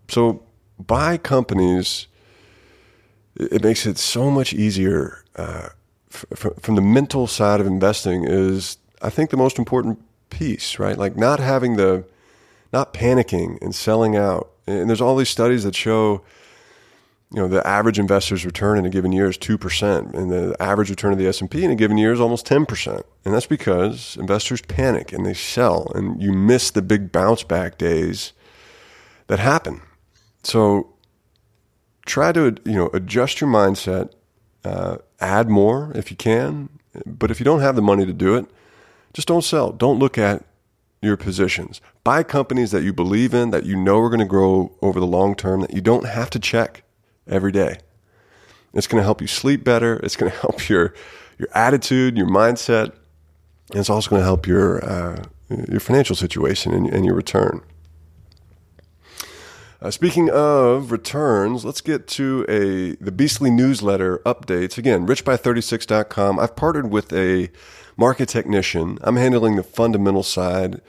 So 0.09 0.43
buy 0.79 1.17
companies. 1.17 2.07
It 3.37 3.65
makes 3.65 3.87
it 3.87 3.97
so 3.97 4.31
much 4.31 4.53
easier. 4.53 5.25
Uh, 5.35 5.71
from 6.11 6.75
the 6.75 6.83
mental 6.83 7.27
side 7.27 7.61
of 7.61 7.67
investing 7.67 8.25
is, 8.27 8.77
I 9.01 9.09
think, 9.09 9.31
the 9.31 9.39
most 9.39 9.59
important 9.59 9.99
piece, 10.29 10.79
right? 10.79 10.99
Like 10.99 11.17
not 11.17 11.41
having 11.41 11.77
the, 11.77 12.05
not 12.73 12.95
panicking 12.95 13.61
and 13.61 13.75
selling 13.75 14.17
out. 14.17 14.51
And 14.67 14.89
there's 14.89 15.01
all 15.01 15.17
these 15.17 15.29
studies 15.29 15.65
that 15.65 15.75
show, 15.75 16.23
you 17.33 17.41
know, 17.41 17.49
the 17.49 17.67
average 17.67 17.99
investor's 17.99 18.45
return 18.45 18.79
in 18.79 18.87
a 18.87 18.91
given 18.91 19.13
year 19.13 19.29
is 19.29 19.39
2%, 19.39 20.15
and 20.15 20.31
the 20.31 20.57
average 20.61 20.91
return 20.91 21.13
of 21.13 21.19
the 21.19 21.27
S&P 21.27 21.65
in 21.65 21.71
a 21.71 21.77
given 21.77 21.99
year 21.99 22.13
is 22.13 22.21
almost 22.21 22.47
10%. 22.47 23.03
And 23.25 23.35
that's 23.35 23.47
because 23.47 24.17
investors 24.19 24.63
panic 24.63 25.13
and 25.13 25.27
they 25.27 25.35
sell, 25.35 25.91
and 25.95 26.23
you 26.23 26.33
miss 26.33 26.71
the 26.71 26.83
big 26.83 27.11
bounce 27.13 27.43
back 27.43 27.79
days 27.79 28.33
that 29.27 29.39
happen. 29.39 29.83
So 30.43 30.95
try 32.07 32.33
to, 32.33 32.57
you 32.65 32.75
know, 32.75 32.91
adjust 32.93 33.41
your 33.41 33.51
mindset, 33.51 34.13
uh, 34.65 34.99
add 35.21 35.49
more 35.49 35.93
if 35.95 36.11
you 36.11 36.17
can, 36.17 36.69
but 37.07 37.31
if 37.31 37.41
you 37.41 37.45
don't 37.45 37.61
have 37.61 37.77
the 37.77 37.83
money 37.83 38.07
to 38.07 38.13
do 38.13 38.37
it, 38.37 38.47
just 39.13 39.29
don't 39.29 39.45
sell. 39.45 39.73
Don't 39.73 39.99
look 39.99 40.19
at 40.19 40.45
your 41.03 41.17
positions. 41.17 41.81
Buy 42.05 42.23
companies 42.23 42.71
that 42.73 42.83
you 42.83 42.93
believe 42.93 43.33
in, 43.33 43.51
that 43.51 43.65
you 43.65 43.77
know 43.77 43.99
are 44.01 44.09
going 44.09 44.21
to 44.21 44.27
grow 44.27 44.77
over 44.83 45.01
the 45.01 45.07
long 45.07 45.35
term, 45.35 45.61
that 45.61 45.73
you 45.73 45.81
don't 45.81 46.07
have 46.07 46.31
to 46.31 46.39
check 46.39 46.83
every 47.27 47.53
day. 47.53 47.79
It's 48.75 48.87
going 48.87 49.01
to 49.01 49.05
help 49.05 49.21
you 49.21 49.27
sleep 49.27 49.65
better. 49.65 49.97
It's 50.03 50.17
going 50.17 50.31
to 50.33 50.39
help 50.39 50.69
your 50.69 50.95
your 51.39 51.49
attitude, 51.55 52.19
your 52.19 52.29
mindset, 52.29 52.93
and 53.71 53.81
it's 53.81 53.89
also 53.89 54.11
going 54.11 54.21
to 54.21 54.27
help 54.27 54.47
your 54.47 54.85
uh, 54.85 55.25
your 55.69 55.81
financial 55.81 56.15
situation 56.15 56.73
and, 56.73 56.87
and 56.87 57.05
your 57.05 57.15
return. 57.15 57.63
Uh, 59.83 59.91
speaking 59.91 60.29
of 60.29 60.93
returns, 60.93 61.65
let's 61.65 61.81
get 61.81 62.07
to 62.07 62.45
a 62.49 63.03
the 63.03 63.11
Beastly 63.11 63.51
newsletter 63.51 64.19
updates. 64.27 64.77
Again, 64.77 65.07
richby36.com. 65.07 66.39
I've 66.39 66.55
partnered 66.55 66.91
with 66.91 67.11
a 67.15 67.49
market 68.01 68.31
technician. 68.31 68.99
I'm 69.03 69.17
handling 69.17 69.57
the 69.57 69.63
fundamental 69.63 70.23
side 70.23 70.81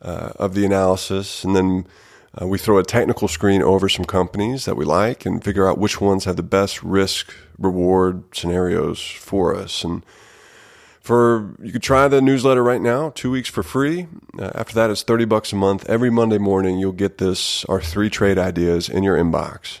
uh, 0.00 0.32
of 0.36 0.54
the 0.54 0.64
analysis, 0.64 1.44
and 1.44 1.54
then 1.54 1.86
uh, 2.40 2.46
we 2.46 2.56
throw 2.58 2.78
a 2.78 2.82
technical 2.82 3.28
screen 3.28 3.62
over 3.62 3.86
some 3.88 4.06
companies 4.06 4.64
that 4.64 4.76
we 4.76 4.86
like 4.86 5.26
and 5.26 5.44
figure 5.44 5.68
out 5.68 5.78
which 5.78 6.00
ones 6.00 6.24
have 6.24 6.36
the 6.36 6.42
best 6.42 6.82
risk 6.82 7.34
reward 7.58 8.24
scenarios 8.32 8.98
for 9.00 9.54
us. 9.54 9.84
And 9.84 10.02
for 11.00 11.54
you 11.62 11.70
could 11.70 11.82
try 11.82 12.08
the 12.08 12.22
newsletter 12.22 12.62
right 12.62 12.80
now, 12.80 13.10
two 13.10 13.30
weeks 13.30 13.50
for 13.50 13.62
free. 13.62 14.06
Uh, 14.38 14.50
after 14.54 14.74
that, 14.74 14.90
it's 14.90 15.04
thirty 15.04 15.26
bucks 15.26 15.52
a 15.52 15.56
month. 15.56 15.84
Every 15.86 16.10
Monday 16.10 16.38
morning, 16.38 16.78
you'll 16.78 16.92
get 16.92 17.18
this 17.18 17.64
our 17.66 17.82
three 17.82 18.08
trade 18.08 18.38
ideas 18.38 18.88
in 18.88 19.04
your 19.04 19.18
inbox. 19.18 19.80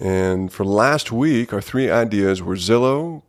And 0.00 0.50
for 0.50 0.64
last 0.64 1.12
week, 1.12 1.52
our 1.52 1.60
three 1.60 1.90
ideas 1.90 2.40
were 2.40 2.56
Zillow, 2.56 3.22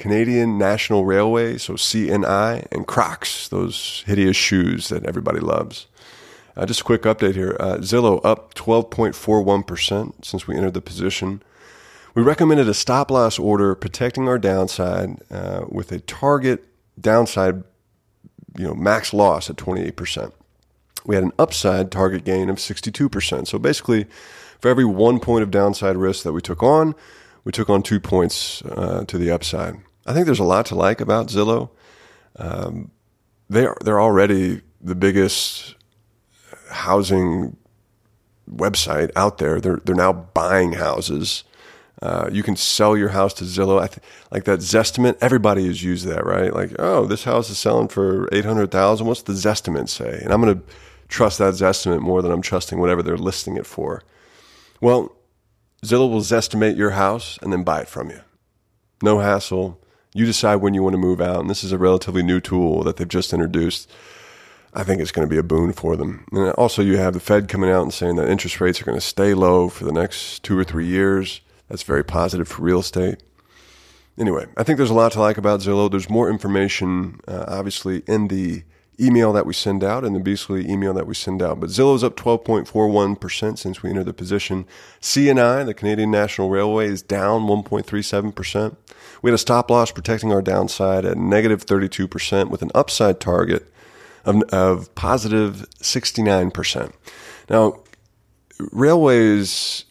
Canadian 0.00 0.56
National 0.56 1.04
Railway, 1.04 1.58
so 1.58 1.74
CNI, 1.74 2.66
and 2.72 2.86
Crocs, 2.86 3.48
those 3.48 4.02
hideous 4.06 4.34
shoes 4.34 4.88
that 4.88 5.04
everybody 5.04 5.40
loves. 5.40 5.88
Uh, 6.56 6.64
just 6.64 6.80
a 6.80 6.84
quick 6.84 7.02
update 7.02 7.34
here. 7.34 7.54
Uh, 7.60 7.76
Zillow 7.76 8.18
up 8.24 8.54
12.41% 8.54 10.24
since 10.24 10.46
we 10.46 10.56
entered 10.56 10.72
the 10.72 10.80
position. 10.80 11.42
We 12.14 12.22
recommended 12.22 12.66
a 12.66 12.72
stop 12.72 13.10
loss 13.10 13.38
order 13.38 13.74
protecting 13.74 14.26
our 14.26 14.38
downside 14.38 15.18
uh, 15.30 15.66
with 15.68 15.92
a 15.92 16.00
target 16.00 16.64
downside, 16.98 17.62
you 18.56 18.68
know, 18.68 18.74
max 18.74 19.12
loss 19.12 19.50
at 19.50 19.56
28%. 19.56 20.32
We 21.04 21.14
had 21.14 21.24
an 21.24 21.32
upside 21.38 21.92
target 21.92 22.24
gain 22.24 22.48
of 22.48 22.56
62%. 22.56 23.46
So 23.46 23.58
basically, 23.58 24.06
for 24.60 24.70
every 24.70 24.86
one 24.86 25.20
point 25.20 25.42
of 25.42 25.50
downside 25.50 25.98
risk 25.98 26.24
that 26.24 26.32
we 26.32 26.40
took 26.40 26.62
on, 26.62 26.94
we 27.44 27.52
took 27.52 27.68
on 27.68 27.82
two 27.82 28.00
points 28.00 28.62
uh, 28.62 29.04
to 29.06 29.18
the 29.18 29.30
upside. 29.30 29.76
I 30.10 30.12
think 30.12 30.26
there's 30.26 30.40
a 30.40 30.44
lot 30.44 30.66
to 30.66 30.74
like 30.74 31.00
about 31.00 31.28
Zillow. 31.28 31.70
Um, 32.36 32.90
they're 33.48 33.76
they're 33.84 34.00
already 34.00 34.62
the 34.80 34.96
biggest 34.96 35.76
housing 36.68 37.56
website 38.50 39.12
out 39.14 39.38
there. 39.38 39.60
They're 39.60 39.80
they're 39.84 39.94
now 39.94 40.12
buying 40.12 40.72
houses. 40.72 41.44
Uh, 42.02 42.28
you 42.32 42.42
can 42.42 42.56
sell 42.56 42.96
your 42.96 43.10
house 43.10 43.34
to 43.34 43.44
Zillow. 43.44 43.78
Th- 43.88 44.04
like 44.32 44.44
that 44.44 44.60
Zestimate, 44.60 45.16
everybody 45.20 45.66
has 45.66 45.84
used 45.84 46.06
that, 46.06 46.24
right? 46.24 46.52
Like, 46.52 46.72
oh, 46.78 47.06
this 47.06 47.24
house 47.24 47.50
is 47.50 47.58
selling 47.58 47.88
for 47.88 48.28
eight 48.32 48.44
hundred 48.44 48.72
thousand. 48.72 49.06
What's 49.06 49.22
the 49.22 49.32
Zestimate 49.34 49.88
say? 49.88 50.20
And 50.22 50.32
I'm 50.32 50.40
going 50.40 50.56
to 50.58 50.64
trust 51.08 51.38
that 51.38 51.54
Zestimate 51.54 52.00
more 52.00 52.20
than 52.22 52.32
I'm 52.32 52.42
trusting 52.42 52.80
whatever 52.80 53.02
they're 53.02 53.16
listing 53.16 53.56
it 53.56 53.66
for. 53.66 54.02
Well, 54.80 55.14
Zillow 55.84 56.10
will 56.10 56.22
Zestimate 56.22 56.76
your 56.76 56.90
house 56.90 57.38
and 57.42 57.52
then 57.52 57.62
buy 57.62 57.82
it 57.82 57.88
from 57.88 58.10
you. 58.10 58.20
No 59.02 59.20
hassle. 59.20 59.79
You 60.12 60.26
decide 60.26 60.56
when 60.56 60.74
you 60.74 60.82
want 60.82 60.94
to 60.94 60.98
move 60.98 61.20
out, 61.20 61.40
and 61.40 61.48
this 61.48 61.62
is 61.62 61.72
a 61.72 61.78
relatively 61.78 62.22
new 62.22 62.40
tool 62.40 62.82
that 62.82 62.96
they've 62.96 63.08
just 63.08 63.32
introduced. 63.32 63.90
I 64.72 64.84
think 64.84 65.00
it's 65.00 65.12
going 65.12 65.26
to 65.26 65.30
be 65.30 65.38
a 65.38 65.42
boon 65.42 65.72
for 65.72 65.96
them. 65.96 66.24
And 66.32 66.52
also, 66.52 66.82
you 66.82 66.96
have 66.96 67.14
the 67.14 67.20
Fed 67.20 67.48
coming 67.48 67.70
out 67.70 67.82
and 67.82 67.92
saying 67.92 68.16
that 68.16 68.28
interest 68.28 68.60
rates 68.60 68.80
are 68.80 68.84
going 68.84 68.98
to 68.98 69.00
stay 69.00 69.34
low 69.34 69.68
for 69.68 69.84
the 69.84 69.92
next 69.92 70.42
two 70.42 70.56
or 70.58 70.64
three 70.64 70.86
years. 70.86 71.40
That's 71.68 71.82
very 71.82 72.04
positive 72.04 72.48
for 72.48 72.62
real 72.62 72.80
estate. 72.80 73.22
Anyway, 74.18 74.46
I 74.56 74.64
think 74.64 74.76
there's 74.76 74.90
a 74.90 74.94
lot 74.94 75.12
to 75.12 75.20
like 75.20 75.38
about 75.38 75.60
Zillow. 75.60 75.90
There's 75.90 76.10
more 76.10 76.28
information, 76.28 77.20
uh, 77.26 77.44
obviously, 77.48 78.02
in 78.06 78.28
the 78.28 78.64
email 79.00 79.32
that 79.32 79.46
we 79.46 79.54
send 79.54 79.82
out 79.82 80.04
and 80.04 80.14
the 80.14 80.20
Beastly 80.20 80.68
email 80.68 80.92
that 80.94 81.06
we 81.06 81.14
send 81.14 81.42
out. 81.42 81.60
But 81.60 81.70
Zillow's 81.70 82.04
up 82.04 82.16
12.41% 82.16 83.58
since 83.58 83.82
we 83.82 83.90
entered 83.90 84.04
the 84.04 84.12
position. 84.12 84.66
CNI, 85.00 85.64
the 85.64 85.74
Canadian 85.74 86.10
National 86.10 86.50
Railway, 86.50 86.88
is 86.88 87.02
down 87.02 87.42
1.37%. 87.42 88.76
We 89.22 89.30
had 89.30 89.34
a 89.34 89.38
stop 89.38 89.70
loss 89.70 89.90
protecting 89.90 90.32
our 90.32 90.42
downside 90.42 91.04
at 91.04 91.16
negative 91.16 91.64
32% 91.64 92.50
with 92.50 92.62
an 92.62 92.70
upside 92.74 93.20
target 93.20 93.72
of, 94.24 94.42
of 94.52 94.94
positive 94.94 95.66
69%. 95.80 96.92
Now, 97.48 97.82
railways, 98.72 99.84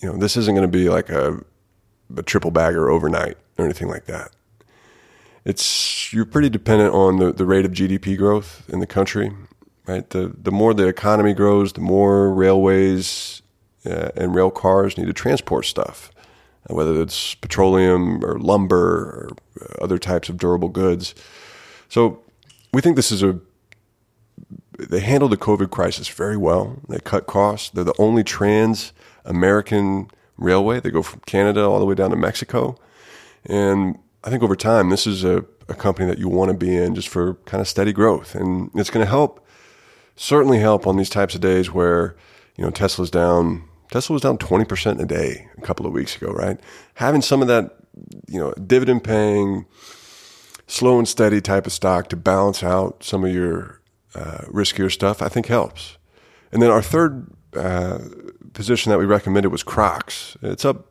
you 0.00 0.10
know, 0.10 0.16
this 0.16 0.36
isn't 0.36 0.54
going 0.54 0.70
to 0.70 0.78
be 0.78 0.88
like 0.88 1.08
a, 1.10 1.42
a 2.16 2.22
triple 2.22 2.50
bagger 2.50 2.88
overnight 2.88 3.36
or 3.58 3.64
anything 3.64 3.88
like 3.88 4.06
that 4.06 4.32
it's 5.48 6.12
you're 6.12 6.26
pretty 6.26 6.50
dependent 6.50 6.92
on 6.94 7.16
the, 7.16 7.32
the 7.32 7.46
rate 7.46 7.64
of 7.64 7.72
GDP 7.72 8.18
growth 8.18 8.68
in 8.68 8.80
the 8.80 8.86
country, 8.86 9.32
right? 9.86 10.08
The 10.10 10.34
the 10.36 10.52
more 10.52 10.74
the 10.74 10.86
economy 10.86 11.32
grows, 11.32 11.72
the 11.72 11.80
more 11.80 12.30
railways 12.30 13.40
uh, 13.86 14.10
and 14.14 14.34
rail 14.34 14.50
cars 14.50 14.98
need 14.98 15.06
to 15.06 15.14
transport 15.14 15.64
stuff, 15.64 16.12
uh, 16.68 16.74
whether 16.74 17.00
it's 17.00 17.34
petroleum 17.34 18.22
or 18.22 18.38
lumber 18.38 18.76
or 18.76 19.30
other 19.80 19.96
types 19.96 20.28
of 20.28 20.36
durable 20.36 20.68
goods. 20.68 21.14
So 21.88 22.22
we 22.74 22.82
think 22.82 22.96
this 22.96 23.10
is 23.10 23.22
a 23.22 23.40
they 24.78 25.00
handled 25.00 25.32
the 25.32 25.38
COVID 25.38 25.70
crisis 25.70 26.08
very 26.08 26.36
well. 26.36 26.76
They 26.90 26.98
cut 26.98 27.26
costs. 27.26 27.70
They're 27.70 27.84
the 27.84 27.94
only 27.98 28.22
trans 28.22 28.92
American 29.24 30.10
railway. 30.36 30.80
They 30.80 30.90
go 30.90 31.02
from 31.02 31.20
Canada 31.20 31.62
all 31.64 31.78
the 31.78 31.86
way 31.86 31.94
down 31.94 32.10
to 32.10 32.16
Mexico, 32.16 32.76
and 33.46 33.98
I 34.28 34.30
think 34.30 34.42
over 34.42 34.56
time, 34.56 34.90
this 34.90 35.06
is 35.06 35.24
a, 35.24 35.42
a 35.70 35.74
company 35.74 36.06
that 36.06 36.18
you 36.18 36.28
want 36.28 36.50
to 36.50 36.54
be 36.56 36.76
in 36.76 36.94
just 36.94 37.08
for 37.08 37.36
kind 37.46 37.62
of 37.62 37.66
steady 37.66 37.94
growth. 37.94 38.34
And 38.34 38.70
it's 38.74 38.90
going 38.90 39.02
to 39.02 39.08
help, 39.08 39.42
certainly 40.16 40.58
help 40.58 40.86
on 40.86 40.98
these 40.98 41.08
types 41.08 41.34
of 41.34 41.40
days 41.40 41.72
where, 41.72 42.14
you 42.54 42.62
know, 42.62 42.70
Tesla's 42.70 43.10
down, 43.10 43.66
Tesla 43.90 44.12
was 44.12 44.20
down 44.20 44.36
20% 44.36 45.00
a 45.00 45.06
day 45.06 45.48
a 45.56 45.62
couple 45.62 45.86
of 45.86 45.94
weeks 45.94 46.14
ago, 46.14 46.30
right? 46.30 46.60
Having 46.96 47.22
some 47.22 47.40
of 47.40 47.48
that, 47.48 47.76
you 48.26 48.38
know, 48.38 48.52
dividend 48.52 49.02
paying, 49.02 49.64
slow 50.66 50.98
and 50.98 51.08
steady 51.08 51.40
type 51.40 51.66
of 51.66 51.72
stock 51.72 52.10
to 52.10 52.16
balance 52.16 52.62
out 52.62 53.02
some 53.02 53.24
of 53.24 53.32
your 53.32 53.80
uh, 54.14 54.42
riskier 54.48 54.92
stuff, 54.92 55.22
I 55.22 55.30
think 55.30 55.46
helps. 55.46 55.96
And 56.52 56.60
then 56.60 56.70
our 56.70 56.82
third 56.82 57.32
uh, 57.56 58.00
position 58.52 58.90
that 58.90 58.98
we 58.98 59.06
recommended 59.06 59.48
was 59.48 59.62
Crocs. 59.62 60.36
It's 60.42 60.66
up 60.66 60.87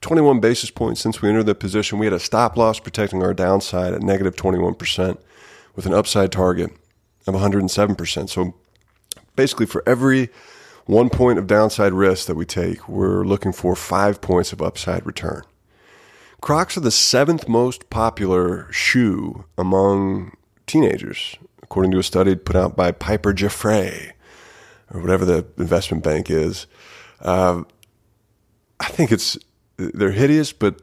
21 0.00 0.40
basis 0.40 0.70
points 0.70 1.00
since 1.00 1.20
we 1.20 1.28
entered 1.28 1.46
the 1.46 1.54
position. 1.54 1.98
We 1.98 2.06
had 2.06 2.12
a 2.12 2.20
stop 2.20 2.56
loss 2.56 2.78
protecting 2.78 3.22
our 3.22 3.34
downside 3.34 3.94
at 3.94 4.02
negative 4.02 4.36
21% 4.36 5.18
with 5.74 5.86
an 5.86 5.94
upside 5.94 6.32
target 6.32 6.70
of 7.26 7.34
107%. 7.34 8.28
So 8.28 8.54
basically, 9.34 9.66
for 9.66 9.82
every 9.86 10.30
one 10.86 11.10
point 11.10 11.38
of 11.38 11.46
downside 11.46 11.92
risk 11.92 12.26
that 12.26 12.36
we 12.36 12.44
take, 12.44 12.88
we're 12.88 13.24
looking 13.24 13.52
for 13.52 13.74
five 13.74 14.20
points 14.20 14.52
of 14.52 14.62
upside 14.62 15.04
return. 15.04 15.42
Crocs 16.40 16.76
are 16.76 16.80
the 16.80 16.90
seventh 16.90 17.48
most 17.48 17.90
popular 17.90 18.70
shoe 18.70 19.44
among 19.58 20.36
teenagers, 20.66 21.36
according 21.62 21.90
to 21.92 21.98
a 21.98 22.02
study 22.02 22.36
put 22.36 22.54
out 22.54 22.76
by 22.76 22.92
Piper 22.92 23.32
Jaffray, 23.32 24.12
or 24.92 25.00
whatever 25.00 25.24
the 25.24 25.46
investment 25.58 26.04
bank 26.04 26.30
is. 26.30 26.66
Uh, 27.20 27.62
I 28.78 28.88
think 28.88 29.10
it's 29.10 29.36
they're 29.76 30.12
hideous, 30.12 30.52
but 30.52 30.80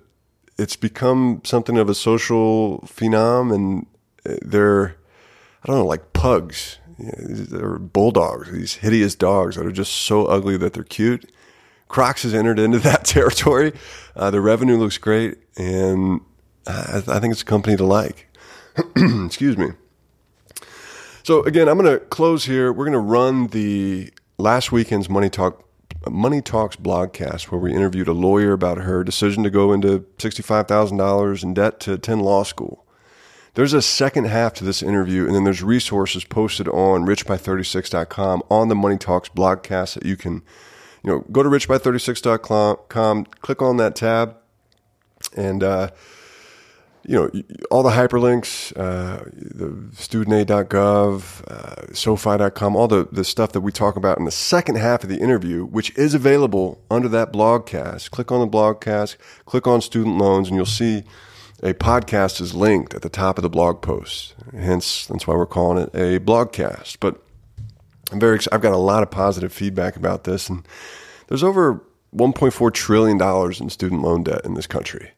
it's 0.58 0.76
become 0.76 1.42
something 1.44 1.78
of 1.78 1.90
a 1.90 1.96
social 1.96 2.80
phenom, 2.82 3.54
and 3.54 3.88
they're 4.24 4.96
I 5.64 5.68
don't 5.68 5.78
know, 5.78 5.86
like 5.86 6.14
pugs 6.14 6.80
they're 6.98 7.80
bulldogs, 7.80 8.52
these 8.52 8.76
hideous 8.76 9.16
dogs 9.16 9.56
that 9.56 9.66
are 9.66 9.72
just 9.72 9.94
so 9.94 10.26
ugly 10.26 10.58
that 10.58 10.74
they're 10.74 10.84
cute. 10.84 11.32
Crocs 11.88 12.24
has 12.24 12.34
entered 12.34 12.60
into 12.60 12.80
that 12.80 13.06
territory. 13.06 13.74
Uh, 14.16 14.32
the 14.32 14.42
revenue 14.42 14.78
looks 14.78 14.98
great, 14.98 15.38
and 15.58 16.22
I, 16.68 17.04
I 17.08 17.20
think 17.20 17.32
it's 17.32 17.42
a 17.42 17.46
company 17.46 17.76
to 17.78 17.86
like. 17.86 18.28
Excuse 19.26 19.58
me. 19.58 19.70
So 21.24 21.44
again, 21.44 21.70
I'm 21.70 21.78
going 21.78 22.00
to 22.00 22.04
close 22.06 22.46
here. 22.46 22.74
We're 22.74 22.86
going 22.86 22.94
to 22.94 23.00
run 23.00 23.48
the 23.48 24.12
last 24.38 24.72
weekend's 24.72 25.10
Money 25.10 25.30
Talk 25.30 25.63
Money 26.10 26.42
Talks 26.42 26.76
blogcast 26.76 27.44
where 27.46 27.60
we 27.60 27.74
interviewed 27.74 28.08
a 28.08 28.14
lawyer 28.14 28.54
about 28.54 28.80
her 28.80 29.04
decision 29.04 29.44
to 29.44 29.50
go 29.50 29.72
into 29.72 30.00
$65,000 30.18 31.44
in 31.44 31.54
debt 31.54 31.80
to 31.82 31.94
attend 31.94 32.22
law 32.22 32.44
school. 32.44 32.86
There's 33.56 33.74
a 33.74 33.82
second 33.82 34.26
half 34.26 34.54
to 34.56 34.64
this 34.64 34.82
interview, 34.82 35.28
and 35.28 35.36
then 35.36 35.44
there's 35.44 35.62
resources 35.62 36.24
posted 36.24 36.68
on 36.68 37.06
richby36.com 37.06 38.42
on 38.50 38.68
the 38.68 38.76
Money 38.76 38.98
Talks 38.98 39.30
blogcast 39.30 39.94
that 39.94 40.06
you 40.06 40.18
can, 40.18 40.42
you 41.04 41.12
know, 41.12 41.20
go 41.32 41.44
to 41.44 41.50
richby36.com, 41.50 43.26
click 43.26 43.62
on 43.62 43.78
that 43.78 43.96
tab, 43.96 44.38
and, 45.38 45.64
uh, 45.64 45.92
you 47.06 47.16
know, 47.16 47.44
all 47.70 47.84
the 47.84 47.92
hyperlinks, 47.92 48.72
uh, 48.78 49.24
the 49.34 49.70
studentaid.gov, 49.96 51.44
uh, 51.48 51.94
SoFi.com, 51.94 52.76
all 52.76 52.88
the, 52.88 53.08
the 53.12 53.24
stuff 53.24 53.52
that 53.52 53.62
we 53.62 53.72
talk 53.72 53.96
about 53.96 54.18
in 54.18 54.26
the 54.26 54.32
second 54.32 54.78
half 54.78 55.04
of 55.04 55.10
the 55.10 55.20
interview, 55.20 55.66
which 55.66 55.96
is 55.98 56.14
available 56.14 56.82
under 56.90 57.10
that 57.10 57.34
blogcast. 57.34 58.12
Click 58.12 58.32
on 58.32 58.40
the 58.40 58.48
blogcast, 58.48 59.18
click 59.46 59.68
on 59.68 59.82
student 59.82 60.18
loans, 60.18 60.48
and 60.48 60.56
you'll 60.56 60.66
see 60.66 61.04
a 61.62 61.74
podcast 61.74 62.42
is 62.42 62.54
linked 62.54 62.94
at 62.94 63.02
the 63.02 63.10
top 63.10 63.38
of 63.38 63.42
the 63.42 63.50
blog 63.50 63.82
post. 63.82 64.36
Hence, 64.52 65.08
that's 65.08 65.26
why 65.26 65.36
we're 65.36 65.46
calling 65.46 65.84
it 65.84 65.90
a 65.94 66.20
blogcast. 66.20 66.98
But 67.00 67.22
I'm 68.12 68.20
very, 68.20 68.40
I've 68.52 68.62
got 68.62 68.74
a 68.74 68.78
lot 68.78 69.04
of 69.04 69.10
positive 69.10 69.54
feedback 69.54 69.96
about 69.96 70.26
this, 70.26 70.50
and 70.50 70.68
there's 71.28 71.44
over 71.44 71.82
1.4 72.16 72.74
trillion 72.74 73.18
dollars 73.18 73.60
in 73.60 73.70
student 73.70 74.02
loan 74.02 74.24
debt 74.24 74.42
in 74.46 74.54
this 74.54 74.68
country, 74.68 75.12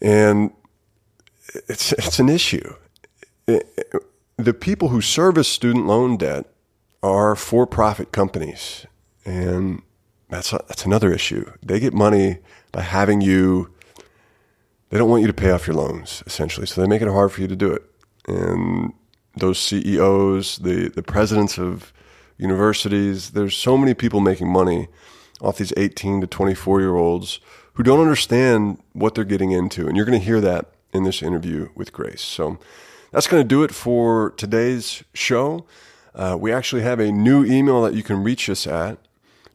and 0.00 0.50
it's 1.68 1.92
it's 1.92 2.18
an 2.18 2.28
issue. 2.28 2.74
the 3.46 4.54
people 4.54 4.88
who 4.88 5.00
service 5.00 5.48
student 5.48 5.86
loan 5.86 6.16
debt 6.16 6.46
are 7.02 7.34
for-profit 7.36 8.12
companies, 8.12 8.86
and 9.24 9.82
that's 10.28 10.50
that's 10.50 10.84
another 10.84 11.12
issue. 11.12 11.50
They 11.62 11.80
get 11.80 11.94
money 11.94 12.38
by 12.72 12.82
having 12.82 13.20
you 13.20 13.72
they 14.90 14.98
don't 14.98 15.10
want 15.10 15.20
you 15.20 15.26
to 15.26 15.34
pay 15.34 15.50
off 15.50 15.66
your 15.66 15.76
loans 15.76 16.22
essentially, 16.26 16.66
so 16.66 16.80
they 16.80 16.86
make 16.86 17.02
it 17.02 17.08
hard 17.08 17.32
for 17.32 17.40
you 17.40 17.48
to 17.48 17.56
do 17.56 17.72
it. 17.72 17.82
And 18.26 18.92
those 19.36 19.58
CEOs, 19.58 20.58
the 20.58 20.88
the 20.88 21.02
presidents 21.02 21.58
of 21.58 21.92
universities, 22.38 23.30
there's 23.30 23.56
so 23.56 23.76
many 23.76 23.94
people 23.94 24.20
making 24.20 24.50
money 24.50 24.88
off 25.40 25.58
these 25.58 25.72
18 25.76 26.20
to 26.20 26.26
24 26.26 26.80
year 26.80 26.96
olds 26.96 27.40
who 27.78 27.82
don't 27.84 28.00
understand 28.00 28.82
what 28.92 29.14
they're 29.14 29.24
getting 29.24 29.52
into, 29.52 29.86
and 29.86 29.96
you're 29.96 30.04
going 30.04 30.18
to 30.18 30.24
hear 30.24 30.40
that 30.40 30.72
in 30.92 31.04
this 31.04 31.22
interview 31.22 31.68
with 31.76 31.92
Grace. 31.92 32.20
So 32.20 32.58
that's 33.12 33.28
going 33.28 33.40
to 33.40 33.48
do 33.48 33.62
it 33.62 33.72
for 33.72 34.34
today's 34.36 35.04
show. 35.14 35.64
Uh, 36.12 36.36
we 36.38 36.52
actually 36.52 36.82
have 36.82 36.98
a 36.98 37.12
new 37.12 37.44
email 37.44 37.80
that 37.82 37.94
you 37.94 38.02
can 38.02 38.24
reach 38.24 38.50
us 38.50 38.66
at 38.66 38.98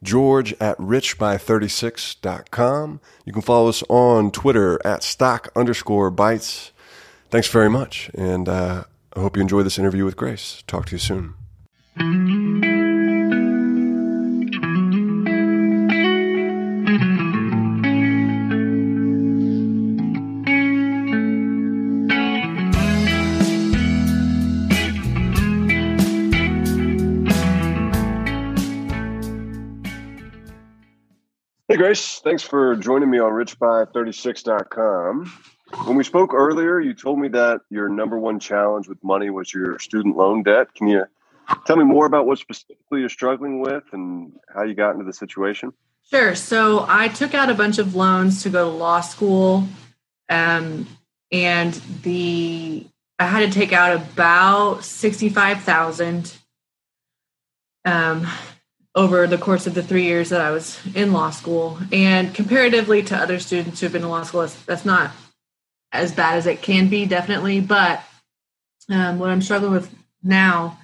George 0.02 0.54
at 0.62 0.78
richby36.com. 0.78 3.02
You 3.26 3.34
can 3.34 3.42
follow 3.42 3.68
us 3.68 3.84
on 3.90 4.32
Twitter 4.32 4.80
at 4.88 5.04
stock 5.04 5.50
underscore 5.54 6.10
bytes. 6.10 6.72
Thanks 7.30 7.50
very 7.50 7.70
much. 7.70 8.10
And 8.14 8.48
uh, 8.48 8.86
I 9.14 9.20
hope 9.20 9.36
you 9.36 9.42
enjoy 9.42 9.64
this 9.64 9.78
interview 9.78 10.06
with 10.06 10.16
Grace. 10.16 10.64
Talk 10.66 10.86
to 10.86 10.94
you 10.94 11.00
soon. 11.00 11.34
Grace. 31.84 32.20
Thanks 32.20 32.42
for 32.42 32.78
joining 32.78 33.10
me 33.10 33.20
on 33.20 33.34
richby36.com. 33.34 35.26
When 35.84 35.98
we 35.98 36.06
spoke 36.06 36.34
earlier, 36.34 36.80
you 36.80 36.94
told 36.94 37.20
me 37.20 37.28
that 37.28 37.60
your 37.70 37.90
number 37.90 38.18
one 38.18 38.40
challenge 38.40 38.88
with 38.88 39.04
money 39.04 39.30
was 39.30 39.54
your 39.54 39.78
student 39.80 40.16
loan 40.16 40.44
debt. 40.44 40.74
Can 40.76 40.88
you 40.88 41.04
tell 41.68 41.76
me 41.76 41.84
more 41.84 42.06
about 42.06 42.26
what 42.26 42.40
specifically 42.40 43.02
you're 43.02 43.10
struggling 43.10 43.60
with 43.60 43.84
and 43.92 44.32
how 44.56 44.64
you 44.64 44.76
got 44.76 44.92
into 44.92 45.04
the 45.04 45.12
situation? 45.12 45.74
Sure. 46.10 46.36
So 46.36 46.86
I 46.88 47.10
took 47.10 47.34
out 47.34 47.50
a 47.50 47.54
bunch 47.54 47.80
of 47.80 47.96
loans 47.96 48.44
to 48.44 48.50
go 48.50 48.72
to 48.72 48.78
law 48.78 49.02
school. 49.02 49.68
Um, 50.30 50.88
and 51.34 51.74
the 52.04 52.88
I 53.20 53.26
had 53.26 53.52
to 53.52 53.60
take 53.60 53.74
out 53.74 53.94
about 53.94 54.86
65,000. 54.86 56.34
Um, 57.84 58.26
over 58.96 59.26
the 59.26 59.38
course 59.38 59.66
of 59.66 59.74
the 59.74 59.84
three 59.84 60.04
years 60.04 60.30
that 60.30 60.42
I 60.42 60.52
was 60.52 60.80
in 60.96 61.14
law 61.14 61.32
school. 61.32 61.80
And 61.92 62.34
comparatively 62.34 63.02
to 63.04 63.18
other 63.18 63.40
students 63.40 63.80
who 63.80 63.88
have 63.88 63.94
been 63.94 64.04
in 64.04 64.10
law 64.10 64.24
school, 64.24 64.42
that's, 64.42 64.56
that's 64.64 64.86
not 64.86 65.12
as 65.92 66.12
bad 66.12 66.38
as 66.38 66.46
it 66.46 66.62
can 66.62 66.90
be, 66.90 67.06
definitely. 67.06 67.60
But 67.60 68.04
um, 68.90 69.20
what 69.20 69.30
I'm 69.30 69.42
struggling 69.42 69.72
with 69.74 69.94
now 70.22 70.80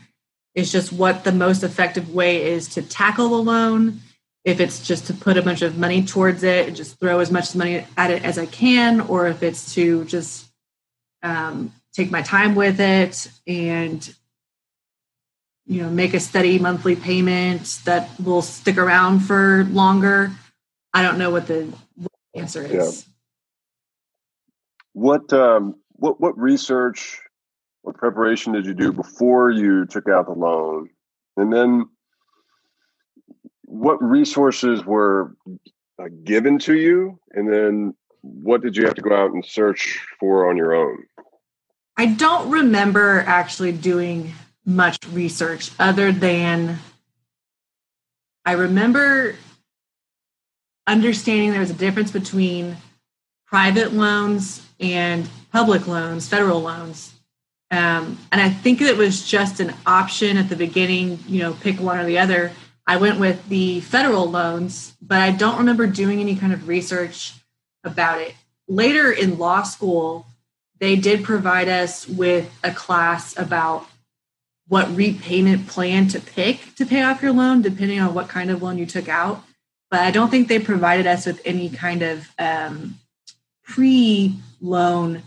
is 0.55 0.71
just 0.71 0.91
what 0.91 1.23
the 1.23 1.31
most 1.31 1.63
effective 1.63 2.13
way 2.13 2.43
is 2.43 2.69
to 2.69 2.81
tackle 2.81 3.35
a 3.35 3.41
loan. 3.41 3.99
If 4.45 4.59
it's 4.59 4.85
just 4.85 5.07
to 5.07 5.13
put 5.13 5.37
a 5.37 5.41
bunch 5.41 5.61
of 5.61 5.77
money 5.77 6.03
towards 6.03 6.43
it 6.43 6.67
and 6.67 6.75
just 6.75 6.99
throw 6.99 7.19
as 7.19 7.29
much 7.29 7.55
money 7.55 7.85
at 7.97 8.09
it 8.09 8.23
as 8.23 8.37
I 8.37 8.45
can, 8.45 9.01
or 9.01 9.27
if 9.27 9.43
it's 9.43 9.75
to 9.75 10.05
just 10.05 10.47
um, 11.21 11.73
take 11.93 12.09
my 12.09 12.21
time 12.21 12.55
with 12.55 12.79
it 12.79 13.29
and 13.45 14.15
you 15.69 15.83
know 15.83 15.89
make 15.89 16.15
a 16.15 16.19
steady 16.19 16.57
monthly 16.57 16.95
payment 16.95 17.79
that 17.85 18.09
will 18.19 18.41
stick 18.41 18.77
around 18.77 19.19
for 19.19 19.65
longer. 19.65 20.31
I 20.93 21.03
don't 21.03 21.19
know 21.19 21.29
what 21.29 21.45
the 21.45 21.71
answer 22.35 22.63
is. 22.63 23.05
Yeah. 23.05 23.13
what 24.93 25.31
um 25.31 25.75
what 25.91 26.19
what 26.19 26.37
research 26.37 27.19
or 27.83 27.93
preparation 27.93 28.51
did 28.51 28.65
you 28.65 28.73
do 28.73 28.91
before 28.91 29.51
you 29.51 29.85
took 29.85 30.09
out 30.09 30.25
the 30.25 30.33
loan? 30.33 30.89
And 31.37 31.53
then 31.53 31.85
what 33.61 34.01
resources 34.01 34.83
were 34.83 35.35
uh, 36.01 36.09
given 36.23 36.57
to 36.59 36.73
you? 36.73 37.19
And 37.31 37.51
then 37.51 37.93
what 38.21 38.61
did 38.61 38.75
you 38.75 38.85
have 38.85 38.95
to 38.95 39.01
go 39.01 39.15
out 39.15 39.31
and 39.31 39.45
search 39.45 39.99
for 40.19 40.49
on 40.49 40.57
your 40.57 40.73
own? 40.73 41.03
I 41.95 42.07
don't 42.07 42.49
remember 42.49 43.23
actually 43.27 43.71
doing 43.71 44.33
much 44.65 44.99
research 45.07 45.71
other 45.79 46.11
than 46.11 46.77
I 48.45 48.53
remember 48.53 49.35
understanding 50.87 51.51
there 51.51 51.59
was 51.59 51.69
a 51.69 51.75
difference 51.75 52.11
between 52.11 52.77
private 53.45 53.93
loans 53.93 54.65
and 54.79 55.29
public 55.51 55.87
loans, 55.87 56.27
federal 56.27 56.61
loans. 56.61 57.13
Um, 57.71 58.17
and 58.31 58.41
I 58.41 58.49
think 58.49 58.81
it 58.81 58.97
was 58.97 59.27
just 59.27 59.59
an 59.59 59.73
option 59.85 60.37
at 60.37 60.49
the 60.49 60.55
beginning, 60.55 61.19
you 61.27 61.41
know, 61.41 61.53
pick 61.53 61.79
one 61.79 61.99
or 61.99 62.05
the 62.05 62.19
other. 62.19 62.51
I 62.87 62.97
went 62.97 63.19
with 63.19 63.47
the 63.49 63.81
federal 63.81 64.29
loans, 64.29 64.95
but 65.01 65.19
I 65.19 65.31
don't 65.31 65.59
remember 65.59 65.85
doing 65.85 66.19
any 66.19 66.35
kind 66.35 66.53
of 66.53 66.67
research 66.67 67.33
about 67.83 68.21
it. 68.21 68.33
Later 68.67 69.11
in 69.11 69.37
law 69.37 69.61
school, 69.61 70.25
they 70.79 70.95
did 70.95 71.23
provide 71.23 71.67
us 71.67 72.07
with 72.07 72.51
a 72.63 72.71
class 72.71 73.37
about 73.37 73.87
what 74.69 74.95
repayment 74.95 75.67
plan 75.67 76.07
to 76.07 76.19
pick 76.19 76.75
to 76.75 76.85
pay 76.85 77.01
off 77.01 77.21
your 77.21 77.33
loan, 77.33 77.61
depending 77.61 77.99
on 77.99 78.13
what 78.13 78.29
kind 78.29 78.49
of 78.51 78.61
loan 78.61 78.77
you 78.77 78.85
took 78.85 79.09
out. 79.09 79.43
But 79.89 80.01
I 80.01 80.11
don't 80.11 80.29
think 80.29 80.47
they 80.47 80.59
provided 80.59 81.07
us 81.07 81.25
with 81.25 81.41
any 81.43 81.69
kind 81.69 82.03
of 82.03 82.29
um, 82.37 82.99
pre 83.63 84.35
loan 84.61 85.23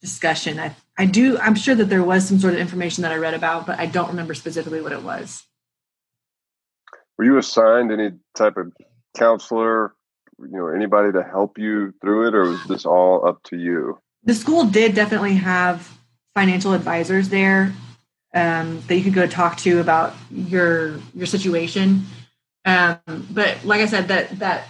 discussion. 0.00 0.58
I, 0.58 0.74
I 0.96 1.04
do, 1.04 1.38
I'm 1.38 1.54
sure 1.54 1.74
that 1.74 1.84
there 1.84 2.02
was 2.02 2.26
some 2.26 2.38
sort 2.38 2.54
of 2.54 2.60
information 2.60 3.02
that 3.02 3.12
I 3.12 3.16
read 3.16 3.34
about, 3.34 3.66
but 3.66 3.78
I 3.78 3.84
don't 3.84 4.08
remember 4.08 4.32
specifically 4.32 4.80
what 4.80 4.92
it 4.92 5.02
was. 5.02 5.44
Were 7.18 7.24
you 7.24 7.36
assigned 7.36 7.92
any 7.92 8.12
type 8.34 8.56
of 8.56 8.72
counselor, 9.16 9.94
you 10.38 10.56
know, 10.56 10.68
anybody 10.68 11.12
to 11.12 11.22
help 11.22 11.58
you 11.58 11.92
through 12.00 12.28
it, 12.28 12.34
or 12.34 12.44
was 12.44 12.64
this 12.64 12.86
all 12.86 13.28
up 13.28 13.42
to 13.44 13.58
you? 13.58 13.98
The 14.24 14.34
school 14.34 14.64
did 14.64 14.94
definitely 14.94 15.34
have 15.34 15.98
financial 16.34 16.72
advisors 16.72 17.28
there 17.28 17.72
um, 18.34 18.82
that 18.86 18.96
you 18.96 19.02
could 19.02 19.14
go 19.14 19.26
talk 19.26 19.56
to 19.58 19.80
about 19.80 20.14
your 20.30 20.98
your 21.14 21.26
situation. 21.26 22.04
Um, 22.64 22.98
but 23.30 23.64
like 23.64 23.80
I 23.80 23.86
said, 23.86 24.08
that 24.08 24.38
that 24.38 24.68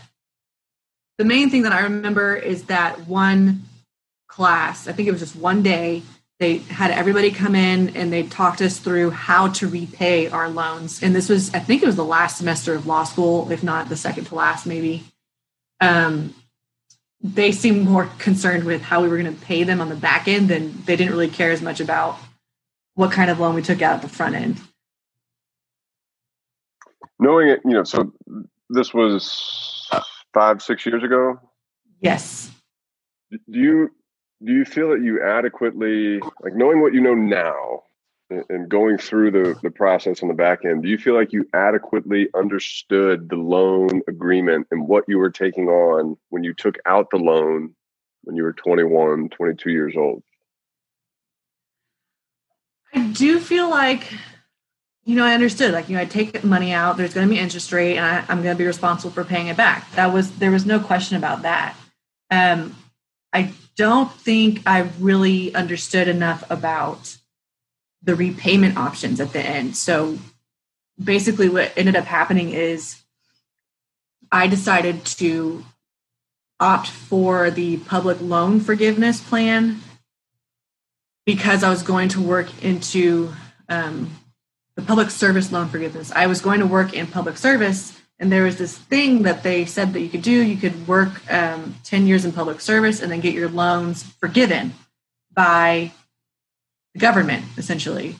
the 1.18 1.24
main 1.24 1.50
thing 1.50 1.62
that 1.62 1.72
I 1.72 1.80
remember 1.80 2.36
is 2.36 2.64
that 2.64 3.06
one 3.06 3.62
class. 4.28 4.86
I 4.86 4.92
think 4.92 5.08
it 5.08 5.10
was 5.10 5.20
just 5.20 5.36
one 5.36 5.62
day. 5.62 6.02
They 6.38 6.58
had 6.58 6.92
everybody 6.92 7.32
come 7.32 7.56
in 7.56 7.96
and 7.96 8.12
they 8.12 8.22
talked 8.22 8.62
us 8.62 8.78
through 8.78 9.10
how 9.10 9.48
to 9.48 9.66
repay 9.66 10.28
our 10.28 10.48
loans. 10.48 11.02
And 11.02 11.12
this 11.12 11.28
was, 11.28 11.52
I 11.52 11.58
think 11.58 11.82
it 11.82 11.86
was 11.86 11.96
the 11.96 12.04
last 12.04 12.38
semester 12.38 12.74
of 12.74 12.86
law 12.86 13.02
school, 13.02 13.50
if 13.50 13.64
not 13.64 13.88
the 13.88 13.96
second 13.96 14.26
to 14.26 14.36
last, 14.36 14.64
maybe. 14.64 15.04
Um, 15.80 16.36
they 17.20 17.50
seemed 17.50 17.88
more 17.88 18.08
concerned 18.18 18.62
with 18.62 18.82
how 18.82 19.02
we 19.02 19.08
were 19.08 19.18
going 19.18 19.34
to 19.34 19.44
pay 19.44 19.64
them 19.64 19.80
on 19.80 19.88
the 19.88 19.96
back 19.96 20.28
end 20.28 20.48
than 20.48 20.84
they 20.84 20.94
didn't 20.94 21.12
really 21.12 21.28
care 21.28 21.50
as 21.50 21.60
much 21.60 21.80
about 21.80 22.16
what 22.98 23.12
kind 23.12 23.30
of 23.30 23.38
loan 23.38 23.54
we 23.54 23.62
took 23.62 23.80
out 23.80 23.94
at 23.94 24.02
the 24.02 24.08
front 24.08 24.34
end. 24.34 24.60
Knowing 27.20 27.48
it, 27.48 27.60
you 27.64 27.70
know, 27.70 27.84
so 27.84 28.12
this 28.70 28.92
was 28.92 29.88
five, 30.34 30.60
six 30.60 30.84
years 30.84 31.04
ago. 31.04 31.38
Yes. 32.00 32.50
Do 33.30 33.38
you 33.60 33.90
do 34.44 34.52
you 34.52 34.64
feel 34.64 34.88
that 34.90 35.00
you 35.00 35.22
adequately 35.22 36.18
like 36.42 36.56
knowing 36.56 36.80
what 36.80 36.92
you 36.92 37.00
know 37.00 37.14
now 37.14 37.84
and 38.30 38.68
going 38.68 38.98
through 38.98 39.30
the, 39.30 39.56
the 39.62 39.70
process 39.70 40.22
on 40.22 40.28
the 40.28 40.34
back 40.34 40.64
end 40.64 40.82
do 40.82 40.88
you 40.88 40.98
feel 40.98 41.14
like 41.14 41.32
you 41.32 41.44
adequately 41.54 42.28
understood 42.36 43.28
the 43.28 43.36
loan 43.36 44.00
agreement 44.06 44.66
and 44.70 44.86
what 44.86 45.02
you 45.08 45.18
were 45.18 45.30
taking 45.30 45.66
on 45.66 46.16
when 46.28 46.44
you 46.44 46.54
took 46.54 46.76
out 46.86 47.08
the 47.10 47.16
loan 47.16 47.74
when 48.22 48.36
you 48.36 48.44
were 48.44 48.52
21 48.52 49.30
22 49.30 49.70
years 49.70 49.94
old 49.96 50.22
do 53.18 53.38
feel 53.38 53.68
like 53.68 54.12
you 55.04 55.14
know 55.14 55.24
i 55.24 55.34
understood 55.34 55.72
like 55.72 55.88
you 55.88 55.96
know 55.96 56.02
i 56.02 56.06
take 56.06 56.42
money 56.44 56.72
out 56.72 56.96
there's 56.96 57.14
going 57.14 57.26
to 57.26 57.34
be 57.34 57.40
interest 57.40 57.72
rate 57.72 57.96
and 57.96 58.04
I, 58.04 58.24
i'm 58.28 58.42
going 58.42 58.54
to 58.54 58.58
be 58.58 58.66
responsible 58.66 59.10
for 59.10 59.24
paying 59.24 59.48
it 59.48 59.56
back 59.56 59.90
that 59.92 60.12
was 60.12 60.30
there 60.38 60.50
was 60.50 60.64
no 60.64 60.80
question 60.80 61.16
about 61.16 61.42
that 61.42 61.76
um 62.30 62.74
i 63.32 63.52
don't 63.78 64.10
think 64.12 64.60
I 64.66 64.90
really 64.98 65.54
understood 65.54 66.08
enough 66.08 66.44
about 66.50 67.16
the 68.02 68.16
repayment 68.16 68.76
options 68.76 69.20
at 69.20 69.32
the 69.32 69.40
end. 69.40 69.76
So 69.76 70.18
basically, 71.02 71.48
what 71.48 71.72
ended 71.76 71.94
up 71.94 72.04
happening 72.04 72.50
is 72.50 73.00
I 74.32 74.48
decided 74.48 75.04
to 75.06 75.64
opt 76.60 76.88
for 76.88 77.52
the 77.52 77.76
public 77.78 78.20
loan 78.20 78.58
forgiveness 78.58 79.20
plan 79.20 79.80
because 81.28 81.62
I 81.62 81.68
was 81.68 81.82
going 81.82 82.08
to 82.08 82.22
work 82.22 82.64
into 82.64 83.30
um, 83.68 84.10
the 84.76 84.80
public 84.80 85.10
service 85.10 85.52
loan 85.52 85.68
forgiveness. 85.68 86.10
I 86.10 86.26
was 86.26 86.40
going 86.40 86.60
to 86.60 86.66
work 86.66 86.94
in 86.94 87.06
public 87.06 87.36
service 87.36 88.00
and 88.18 88.32
there 88.32 88.44
was 88.44 88.56
this 88.56 88.78
thing 88.78 89.24
that 89.24 89.42
they 89.42 89.66
said 89.66 89.92
that 89.92 90.00
you 90.00 90.08
could 90.08 90.22
do 90.22 90.32
you 90.32 90.56
could 90.56 90.88
work 90.88 91.30
um, 91.30 91.74
10 91.84 92.06
years 92.06 92.24
in 92.24 92.32
public 92.32 92.62
service 92.62 93.02
and 93.02 93.12
then 93.12 93.20
get 93.20 93.34
your 93.34 93.50
loans 93.50 94.04
forgiven 94.04 94.72
by 95.34 95.92
the 96.94 97.00
government 97.00 97.44
essentially 97.58 98.16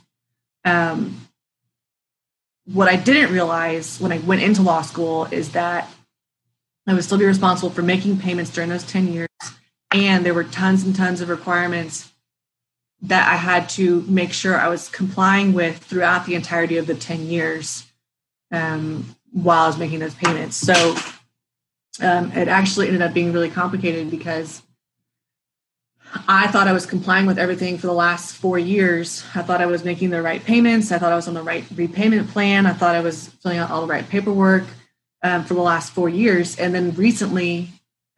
um, 0.66 1.16
what 2.66 2.88
i 2.88 2.96
didn't 2.96 3.32
realize 3.32 3.98
when 3.98 4.12
i 4.12 4.18
went 4.18 4.42
into 4.42 4.60
law 4.60 4.82
school 4.82 5.24
is 5.30 5.52
that 5.52 5.88
i 6.86 6.92
would 6.92 7.04
still 7.04 7.16
be 7.16 7.24
responsible 7.24 7.70
for 7.70 7.80
making 7.80 8.18
payments 8.18 8.50
during 8.50 8.68
those 8.68 8.84
10 8.84 9.08
years 9.14 9.28
and 9.92 10.26
there 10.26 10.34
were 10.34 10.44
tons 10.44 10.84
and 10.84 10.94
tons 10.94 11.22
of 11.22 11.30
requirements 11.30 12.07
that 13.02 13.30
i 13.32 13.36
had 13.36 13.68
to 13.68 14.02
make 14.08 14.32
sure 14.32 14.58
i 14.58 14.68
was 14.68 14.88
complying 14.88 15.52
with 15.52 15.78
throughout 15.78 16.26
the 16.26 16.34
entirety 16.34 16.76
of 16.76 16.86
the 16.86 16.94
10 16.94 17.26
years 17.26 17.88
um, 18.50 19.16
while 19.32 19.64
I 19.64 19.66
was 19.66 19.78
making 19.78 20.00
those 20.00 20.14
payments. 20.14 20.56
So 20.56 20.96
um, 22.00 22.32
it 22.32 22.48
actually 22.48 22.86
ended 22.86 23.02
up 23.02 23.12
being 23.12 23.32
really 23.32 23.50
complicated 23.50 24.10
because 24.10 24.62
I 26.26 26.46
thought 26.46 26.68
I 26.68 26.72
was 26.72 26.86
complying 26.86 27.26
with 27.26 27.38
everything 27.38 27.76
for 27.76 27.86
the 27.86 27.92
last 27.92 28.36
four 28.36 28.58
years. 28.58 29.24
I 29.34 29.42
thought 29.42 29.60
I 29.60 29.66
was 29.66 29.84
making 29.84 30.10
the 30.10 30.22
right 30.22 30.42
payments. 30.42 30.90
I 30.90 30.98
thought 30.98 31.12
I 31.12 31.16
was 31.16 31.28
on 31.28 31.34
the 31.34 31.42
right 31.42 31.64
repayment 31.74 32.30
plan. 32.30 32.66
I 32.66 32.72
thought 32.72 32.94
I 32.94 33.00
was 33.00 33.28
filling 33.42 33.58
out 33.58 33.70
all 33.70 33.82
the 33.82 33.92
right 33.92 34.08
paperwork 34.08 34.64
um, 35.22 35.44
for 35.44 35.54
the 35.54 35.60
last 35.60 35.92
four 35.92 36.08
years. 36.08 36.58
And 36.58 36.74
then 36.74 36.94
recently, 36.94 37.68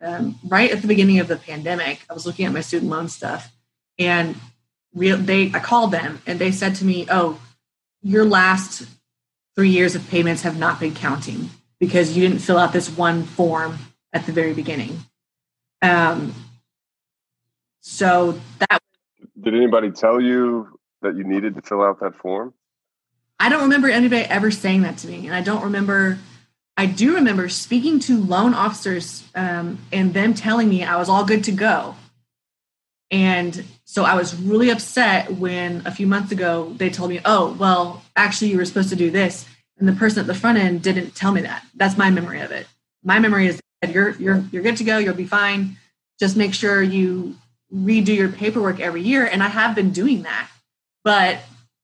um, 0.00 0.38
right 0.46 0.70
at 0.70 0.82
the 0.82 0.88
beginning 0.88 1.18
of 1.18 1.26
the 1.26 1.36
pandemic, 1.36 2.00
I 2.08 2.14
was 2.14 2.26
looking 2.26 2.46
at 2.46 2.52
my 2.52 2.60
student 2.60 2.90
loan 2.90 3.08
stuff, 3.08 3.52
and 3.98 4.36
real 4.94 5.16
they 5.16 5.52
I 5.52 5.58
called 5.60 5.92
them 5.92 6.20
and 6.26 6.38
they 6.38 6.50
said 6.52 6.74
to 6.76 6.84
me, 6.84 7.06
"Oh, 7.10 7.40
your 8.02 8.24
last 8.24 8.86
three 9.54 9.70
years 9.70 9.94
of 9.94 10.08
payments 10.08 10.42
have 10.42 10.58
not 10.58 10.80
been 10.80 10.94
counting 10.94 11.50
because 11.78 12.16
you 12.16 12.26
didn't 12.26 12.40
fill 12.40 12.58
out 12.58 12.72
this 12.72 12.88
one 12.90 13.24
form 13.24 13.78
at 14.12 14.26
the 14.26 14.32
very 14.32 14.54
beginning. 14.54 14.98
Um, 15.82 16.34
so 17.80 18.38
that. 18.58 18.78
Did 19.40 19.54
anybody 19.54 19.90
tell 19.90 20.20
you 20.20 20.78
that 21.02 21.16
you 21.16 21.24
needed 21.24 21.54
to 21.54 21.62
fill 21.62 21.82
out 21.82 22.00
that 22.00 22.14
form? 22.14 22.52
I 23.38 23.48
don't 23.48 23.62
remember 23.62 23.88
anybody 23.88 24.22
ever 24.24 24.50
saying 24.50 24.82
that 24.82 24.98
to 24.98 25.08
me, 25.08 25.26
and 25.26 25.34
I 25.34 25.40
don't 25.40 25.64
remember. 25.64 26.18
I 26.76 26.86
do 26.86 27.14
remember 27.14 27.48
speaking 27.48 27.98
to 28.00 28.18
loan 28.18 28.54
officers 28.54 29.24
um, 29.34 29.78
and 29.92 30.14
them 30.14 30.34
telling 30.34 30.68
me 30.68 30.84
I 30.84 30.96
was 30.96 31.08
all 31.08 31.24
good 31.24 31.44
to 31.44 31.52
go. 31.52 31.96
And 33.10 33.64
so 33.84 34.04
I 34.04 34.14
was 34.14 34.36
really 34.36 34.70
upset 34.70 35.32
when 35.32 35.82
a 35.84 35.90
few 35.90 36.06
months 36.06 36.30
ago 36.30 36.72
they 36.76 36.90
told 36.90 37.10
me, 37.10 37.20
oh, 37.24 37.56
well, 37.58 38.04
actually, 38.14 38.50
you 38.50 38.56
were 38.56 38.64
supposed 38.64 38.90
to 38.90 38.96
do 38.96 39.10
this. 39.10 39.46
And 39.78 39.88
the 39.88 39.92
person 39.92 40.20
at 40.20 40.26
the 40.26 40.34
front 40.34 40.58
end 40.58 40.82
didn't 40.82 41.14
tell 41.14 41.32
me 41.32 41.40
that. 41.40 41.64
That's 41.74 41.96
my 41.96 42.10
memory 42.10 42.40
of 42.40 42.52
it. 42.52 42.66
My 43.02 43.18
memory 43.18 43.46
is 43.46 43.60
that 43.80 43.92
you're 43.92 44.10
you're 44.10 44.44
you're 44.52 44.62
good 44.62 44.76
to 44.76 44.84
go, 44.84 44.98
you'll 44.98 45.14
be 45.14 45.26
fine. 45.26 45.76
Just 46.18 46.36
make 46.36 46.54
sure 46.54 46.82
you 46.82 47.36
redo 47.74 48.14
your 48.14 48.28
paperwork 48.28 48.78
every 48.78 49.02
year. 49.02 49.24
And 49.24 49.42
I 49.42 49.48
have 49.48 49.74
been 49.74 49.90
doing 49.90 50.22
that. 50.22 50.48
But 51.02 51.38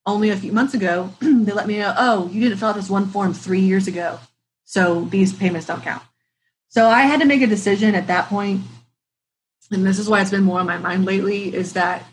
only 0.05 0.31
a 0.31 0.37
few 0.37 0.53
months 0.53 0.75
ago, 0.75 1.11
they 1.21 1.53
let 1.53 1.67
me 1.67 1.79
know, 1.79 1.95
oh, 1.97 2.29
you 2.29 2.41
didn't 2.41 2.59
fill 2.59 2.69
out 2.69 2.77
this 2.77 2.91
one 2.91 3.07
form 3.07 3.33
three 3.33 3.61
years 3.61 3.89
ago. 3.89 4.21
So 4.65 5.05
these 5.05 5.33
payments 5.33 5.67
don't 5.67 5.83
count. 5.83 6.03
So 6.69 6.89
I 6.89 7.03
had 7.03 7.21
to 7.21 7.27
make 7.27 7.43
a 7.43 7.47
decision 7.47 7.95
at 7.95 8.09
that 8.09 8.29
point 8.29 8.63
and 9.71 9.87
this 9.87 9.99
is 9.99 10.09
why 10.09 10.21
it's 10.21 10.31
been 10.31 10.45
more 10.45 10.61
on 10.61 10.67
my 10.67 10.79
mind 10.79 11.05
lately, 11.05 11.55
is 11.55 11.73
that 11.75 12.05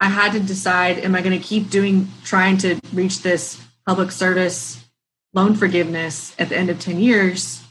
I 0.00 0.08
had 0.08 0.32
to 0.32 0.40
decide 0.40 0.98
am 0.98 1.14
I 1.14 1.22
going 1.22 1.38
to 1.38 1.44
keep 1.44 1.70
doing, 1.70 2.08
trying 2.24 2.56
to 2.58 2.80
reach 2.92 3.22
this 3.22 3.62
public 3.86 4.10
service 4.10 4.84
loan 5.32 5.54
forgiveness 5.54 6.34
at 6.38 6.48
the 6.48 6.56
end 6.56 6.70
of 6.70 6.80
10 6.80 6.98
years? 6.98 7.62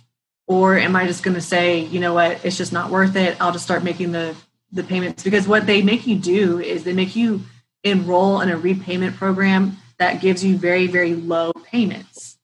Or 0.48 0.78
am 0.78 0.96
I 0.96 1.06
just 1.06 1.24
going 1.24 1.36
to 1.36 1.42
say, 1.42 1.80
you 1.80 2.00
know 2.00 2.13
what, 2.13 2.44
it's 2.44 2.58
just 2.58 2.74
not 2.74 2.89
worth 2.89 3.15
it. 3.15 3.39
I'll 3.39 3.52
just 3.52 3.65
start 3.65 3.84
making 3.84 4.12
the, 4.12 4.36
the 4.72 4.84
payments 4.84 5.24
because 5.24 5.48
what 5.48 5.65
they 5.65 5.82
make 5.82 6.08
you 6.08 6.18
do 6.18 6.60
is 6.60 6.84
they 6.84 6.94
make 6.94 7.15
you 7.15 7.42
enroll 7.84 8.42
in 8.42 8.50
a 8.50 8.58
repayment 8.58 9.15
program 9.15 9.78
that 9.98 10.22
gives 10.22 10.44
you 10.44 10.58
very, 10.58 10.88
very 10.88 11.13
low 11.13 11.52
payments. 11.65 12.38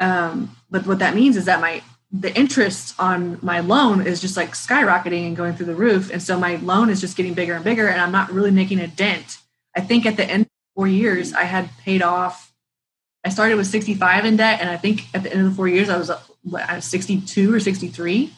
Um, 0.00 0.56
but 0.70 0.86
what 0.86 1.00
that 1.00 1.14
means 1.14 1.36
is 1.36 1.44
that 1.46 1.60
my 1.60 1.82
the 2.10 2.34
interest 2.36 2.94
on 2.98 3.38
my 3.42 3.60
loan 3.60 4.06
is 4.06 4.20
just 4.20 4.36
like 4.36 4.52
skyrocketing 4.52 5.26
and 5.26 5.36
going 5.36 5.54
through 5.54 5.66
the 5.66 5.74
roof. 5.74 6.10
And 6.10 6.22
so 6.22 6.38
my 6.38 6.56
loan 6.56 6.88
is 6.88 7.00
just 7.00 7.16
getting 7.16 7.34
bigger 7.34 7.54
and 7.54 7.64
bigger, 7.64 7.88
and 7.88 8.00
I'm 8.00 8.12
not 8.12 8.32
really 8.32 8.50
making 8.50 8.80
a 8.80 8.86
dent. 8.86 9.38
I 9.76 9.80
think 9.80 10.06
at 10.06 10.16
the 10.16 10.24
end 10.24 10.42
of 10.42 10.50
four 10.74 10.88
years, 10.88 11.34
I 11.34 11.44
had 11.44 11.70
paid 11.78 12.02
off. 12.02 12.52
I 13.24 13.28
started 13.28 13.56
with 13.56 13.66
65 13.66 14.24
in 14.24 14.36
debt, 14.36 14.60
and 14.60 14.70
I 14.70 14.76
think 14.76 15.02
at 15.12 15.22
the 15.22 15.30
end 15.30 15.42
of 15.42 15.50
the 15.50 15.56
four 15.56 15.68
years, 15.68 15.90
I 15.90 15.98
was 15.98 16.10
what, 16.42 16.82
62 16.82 17.54
or 17.54 17.60
63 17.60 18.32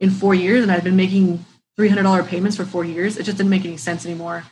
in 0.00 0.10
four 0.10 0.34
years, 0.34 0.62
and 0.62 0.72
I'd 0.72 0.82
been 0.82 0.96
making 0.96 1.44
$300 1.78 2.26
payments 2.26 2.56
for 2.56 2.64
four 2.64 2.84
years. 2.84 3.16
It 3.16 3.22
just 3.22 3.38
didn't 3.38 3.50
make 3.50 3.64
any 3.64 3.76
sense 3.76 4.04
anymore. 4.04 4.44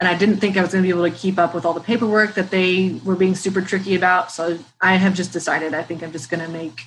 And 0.00 0.08
I 0.08 0.16
didn't 0.16 0.36
think 0.36 0.56
I 0.56 0.62
was 0.62 0.72
going 0.72 0.82
to 0.82 0.86
be 0.86 0.96
able 0.96 1.10
to 1.10 1.16
keep 1.16 1.38
up 1.38 1.54
with 1.54 1.64
all 1.64 1.74
the 1.74 1.80
paperwork 1.80 2.34
that 2.34 2.50
they 2.50 3.00
were 3.04 3.16
being 3.16 3.34
super 3.34 3.60
tricky 3.60 3.96
about. 3.96 4.30
So 4.30 4.58
I 4.80 4.96
have 4.96 5.14
just 5.14 5.32
decided 5.32 5.74
I 5.74 5.82
think 5.82 6.02
I'm 6.02 6.12
just 6.12 6.30
going 6.30 6.44
to 6.44 6.50
make 6.50 6.82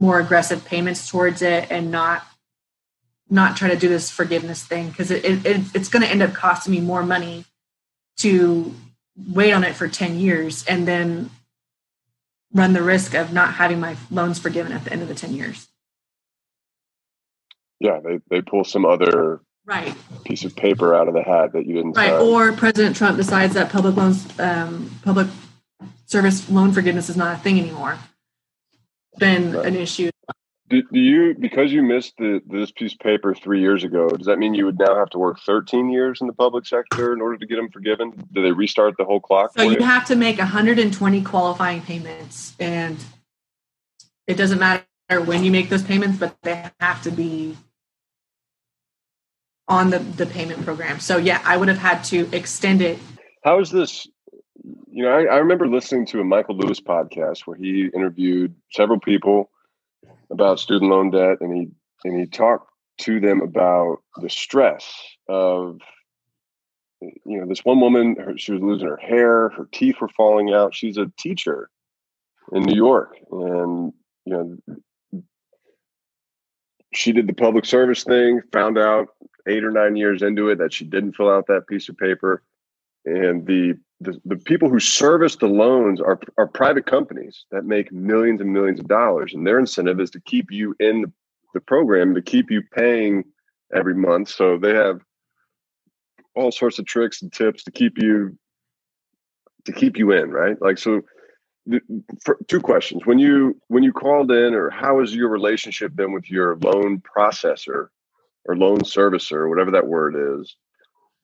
more 0.00 0.18
aggressive 0.18 0.64
payments 0.64 1.08
towards 1.08 1.42
it 1.42 1.70
and 1.70 1.90
not 1.90 2.26
not 3.32 3.56
try 3.56 3.68
to 3.68 3.76
do 3.76 3.88
this 3.88 4.10
forgiveness 4.10 4.64
thing. 4.64 4.88
Because 4.88 5.10
it, 5.10 5.24
it, 5.24 5.62
it's 5.74 5.88
going 5.88 6.02
to 6.02 6.08
end 6.08 6.22
up 6.22 6.32
costing 6.32 6.72
me 6.72 6.80
more 6.80 7.04
money 7.04 7.44
to 8.18 8.74
wait 9.16 9.52
on 9.52 9.62
it 9.62 9.76
for 9.76 9.86
10 9.86 10.18
years 10.18 10.64
and 10.64 10.88
then 10.88 11.30
run 12.52 12.72
the 12.72 12.82
risk 12.82 13.14
of 13.14 13.32
not 13.32 13.54
having 13.54 13.78
my 13.78 13.96
loans 14.10 14.38
forgiven 14.38 14.72
at 14.72 14.84
the 14.84 14.92
end 14.92 15.02
of 15.02 15.08
the 15.08 15.14
10 15.14 15.34
years. 15.34 15.68
Yeah 17.78 18.00
they, 18.02 18.18
they 18.28 18.40
pull 18.42 18.64
some 18.64 18.84
other 18.84 19.40
right. 19.64 19.94
piece 20.24 20.44
of 20.44 20.54
paper 20.56 20.94
out 20.94 21.08
of 21.08 21.14
the 21.14 21.22
hat 21.22 21.52
that 21.52 21.66
you 21.66 21.74
didn't 21.74 21.92
right 21.92 22.10
sign. 22.10 22.20
or 22.20 22.52
president 22.52 22.94
trump 22.94 23.16
decides 23.16 23.54
that 23.54 23.70
public 23.70 23.96
loans 23.96 24.26
um, 24.38 24.90
public 25.02 25.26
service 26.06 26.50
loan 26.50 26.72
forgiveness 26.72 27.08
is 27.08 27.16
not 27.16 27.36
a 27.36 27.38
thing 27.38 27.58
anymore 27.58 27.98
been 29.20 29.52
Right. 29.54 29.66
an 29.66 29.76
issue 29.76 30.10
Do, 30.70 30.82
do 30.92 31.00
you 31.00 31.36
because 31.40 31.72
you 31.72 31.82
missed 31.82 32.14
the, 32.18 32.42
this 32.46 32.72
piece 32.72 32.94
of 32.94 33.00
paper 33.00 33.34
three 33.34 33.60
years 33.60 33.84
ago? 33.84 34.08
Does 34.10 34.26
that 34.28 34.38
mean 34.38 34.54
you 34.54 34.66
would 34.66 34.78
now 34.80 34.96
have 34.96 35.10
to 35.10 35.18
work 35.18 35.40
13 35.46 35.90
years 35.90 36.20
in 36.22 36.28
the 36.28 36.34
public 36.34 36.66
sector 36.66 37.12
in 37.14 37.20
order 37.22 37.38
to 37.38 37.46
get 37.46 37.56
them 37.56 37.70
forgiven? 37.70 38.12
Do 38.32 38.42
they 38.42 38.52
restart 38.52 38.96
the 38.98 39.04
whole 39.04 39.20
clock? 39.20 39.52
so 39.56 39.62
you 39.64 39.78
you? 39.80 39.84
have 39.86 40.06
to 40.06 40.16
make 40.16 40.38
120 40.38 41.22
qualifying 41.22 41.82
payments 41.82 42.54
and 42.60 42.98
it 44.28 44.36
doesn't 44.36 44.60
matter 44.60 44.84
when 45.24 45.44
you 45.44 45.50
make 45.52 45.70
those 45.70 45.84
payments 45.84 46.18
but 46.18 46.36
they 46.42 46.64
have 46.80 47.02
to 47.02 47.10
be 47.12 47.56
on 49.68 49.90
the, 49.90 50.00
the 50.00 50.26
payment 50.26 50.64
program 50.64 51.00
so 51.00 51.16
yeah 51.16 51.40
i 51.44 51.56
would 51.56 51.68
have 51.68 51.78
had 51.78 52.02
to 52.04 52.28
extend 52.32 52.82
it 52.82 52.98
How 53.44 53.60
is 53.60 53.70
this? 53.70 54.08
You 54.92 55.04
know, 55.04 55.10
I, 55.10 55.22
I 55.24 55.36
remember 55.36 55.68
listening 55.68 56.06
to 56.06 56.20
a 56.20 56.24
Michael 56.24 56.56
Lewis 56.56 56.80
podcast 56.80 57.46
where 57.46 57.56
he 57.56 57.88
interviewed 57.94 58.54
several 58.72 58.98
people 58.98 59.50
about 60.30 60.58
student 60.58 60.90
loan 60.90 61.10
debt, 61.10 61.38
and 61.40 61.54
he 61.54 61.68
and 62.04 62.18
he 62.18 62.26
talked 62.26 62.70
to 62.98 63.20
them 63.20 63.40
about 63.40 63.98
the 64.20 64.28
stress 64.28 64.92
of 65.28 65.78
you 67.00 67.40
know 67.40 67.46
this 67.46 67.64
one 67.64 67.80
woman. 67.80 68.16
Her, 68.16 68.36
she 68.36 68.52
was 68.52 68.62
losing 68.62 68.88
her 68.88 68.96
hair, 68.96 69.50
her 69.50 69.68
teeth 69.70 69.96
were 70.00 70.08
falling 70.08 70.52
out. 70.52 70.74
She's 70.74 70.96
a 70.96 71.10
teacher 71.16 71.70
in 72.52 72.62
New 72.62 72.74
York, 72.74 73.16
and 73.30 73.92
you 74.24 74.32
know 74.32 75.22
she 76.92 77.12
did 77.12 77.28
the 77.28 77.32
public 77.32 77.64
service 77.64 78.02
thing. 78.02 78.40
Found 78.52 78.76
out 78.76 79.08
eight 79.46 79.62
or 79.62 79.70
nine 79.70 79.94
years 79.94 80.22
into 80.22 80.48
it 80.48 80.58
that 80.58 80.72
she 80.72 80.84
didn't 80.84 81.12
fill 81.12 81.30
out 81.30 81.46
that 81.46 81.68
piece 81.68 81.88
of 81.88 81.96
paper 81.96 82.42
and 83.04 83.46
the, 83.46 83.74
the 84.00 84.20
the 84.24 84.36
people 84.36 84.68
who 84.68 84.80
service 84.80 85.36
the 85.36 85.46
loans 85.46 86.00
are 86.00 86.18
are 86.38 86.46
private 86.46 86.86
companies 86.86 87.44
that 87.50 87.64
make 87.64 87.92
millions 87.92 88.40
and 88.40 88.52
millions 88.52 88.80
of 88.80 88.88
dollars, 88.88 89.34
and 89.34 89.46
their 89.46 89.58
incentive 89.58 90.00
is 90.00 90.10
to 90.10 90.20
keep 90.20 90.50
you 90.50 90.74
in 90.80 91.02
the, 91.02 91.12
the 91.54 91.60
program, 91.60 92.14
to 92.14 92.22
keep 92.22 92.50
you 92.50 92.62
paying 92.74 93.24
every 93.74 93.94
month. 93.94 94.28
So 94.28 94.58
they 94.58 94.74
have 94.74 95.00
all 96.34 96.52
sorts 96.52 96.78
of 96.78 96.86
tricks 96.86 97.22
and 97.22 97.32
tips 97.32 97.64
to 97.64 97.70
keep 97.70 97.98
you 97.98 98.38
to 99.64 99.72
keep 99.72 99.96
you 99.96 100.12
in, 100.12 100.30
right? 100.30 100.60
Like 100.60 100.78
so. 100.78 101.02
The, 101.66 101.80
two 102.48 102.60
questions: 102.60 103.02
When 103.04 103.18
you 103.18 103.60
when 103.68 103.82
you 103.82 103.92
called 103.92 104.30
in, 104.32 104.54
or 104.54 104.70
how 104.70 105.00
has 105.00 105.14
your 105.14 105.28
relationship 105.28 105.94
been 105.94 106.12
with 106.12 106.30
your 106.30 106.56
loan 106.56 107.00
processor 107.00 107.88
or 108.46 108.56
loan 108.56 108.78
servicer, 108.78 109.48
whatever 109.48 109.70
that 109.72 109.86
word 109.86 110.40
is? 110.40 110.56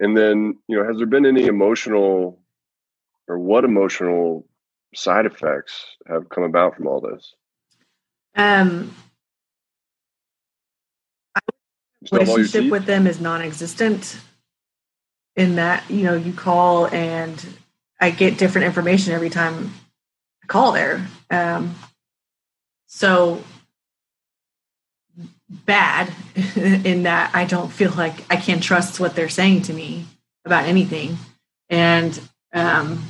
And 0.00 0.16
then, 0.16 0.58
you 0.68 0.76
know, 0.78 0.86
has 0.86 0.98
there 0.98 1.06
been 1.06 1.26
any 1.26 1.46
emotional 1.46 2.40
or 3.28 3.38
what 3.38 3.64
emotional 3.64 4.46
side 4.94 5.26
effects 5.26 5.84
have 6.08 6.28
come 6.28 6.44
about 6.44 6.76
from 6.76 6.86
all 6.88 7.00
this? 7.00 7.34
um, 8.36 8.94
You 12.02 12.08
still 12.08 12.20
have 12.20 12.28
all 12.28 12.38
your 12.38 12.46
relationship 12.46 12.72
with 12.72 12.86
them 12.86 13.06
is 13.06 13.20
non-existent 13.20 14.20
in 15.36 15.56
that 15.56 15.88
you 15.90 16.04
know 16.04 16.14
you 16.14 16.32
call 16.32 16.86
and 16.88 17.46
i 18.00 18.10
get 18.10 18.38
different 18.38 18.66
information 18.66 19.12
every 19.12 19.30
time 19.30 19.72
i 20.42 20.46
call 20.46 20.72
there 20.72 21.06
um, 21.30 21.74
so 22.86 23.42
bad 25.48 26.12
in 26.56 27.04
that 27.04 27.30
i 27.34 27.44
don't 27.44 27.70
feel 27.70 27.92
like 27.92 28.14
i 28.30 28.36
can 28.36 28.60
trust 28.60 28.98
what 28.98 29.14
they're 29.14 29.28
saying 29.28 29.62
to 29.62 29.72
me 29.72 30.04
about 30.44 30.64
anything 30.64 31.16
and 31.68 32.20
um, 32.52 33.02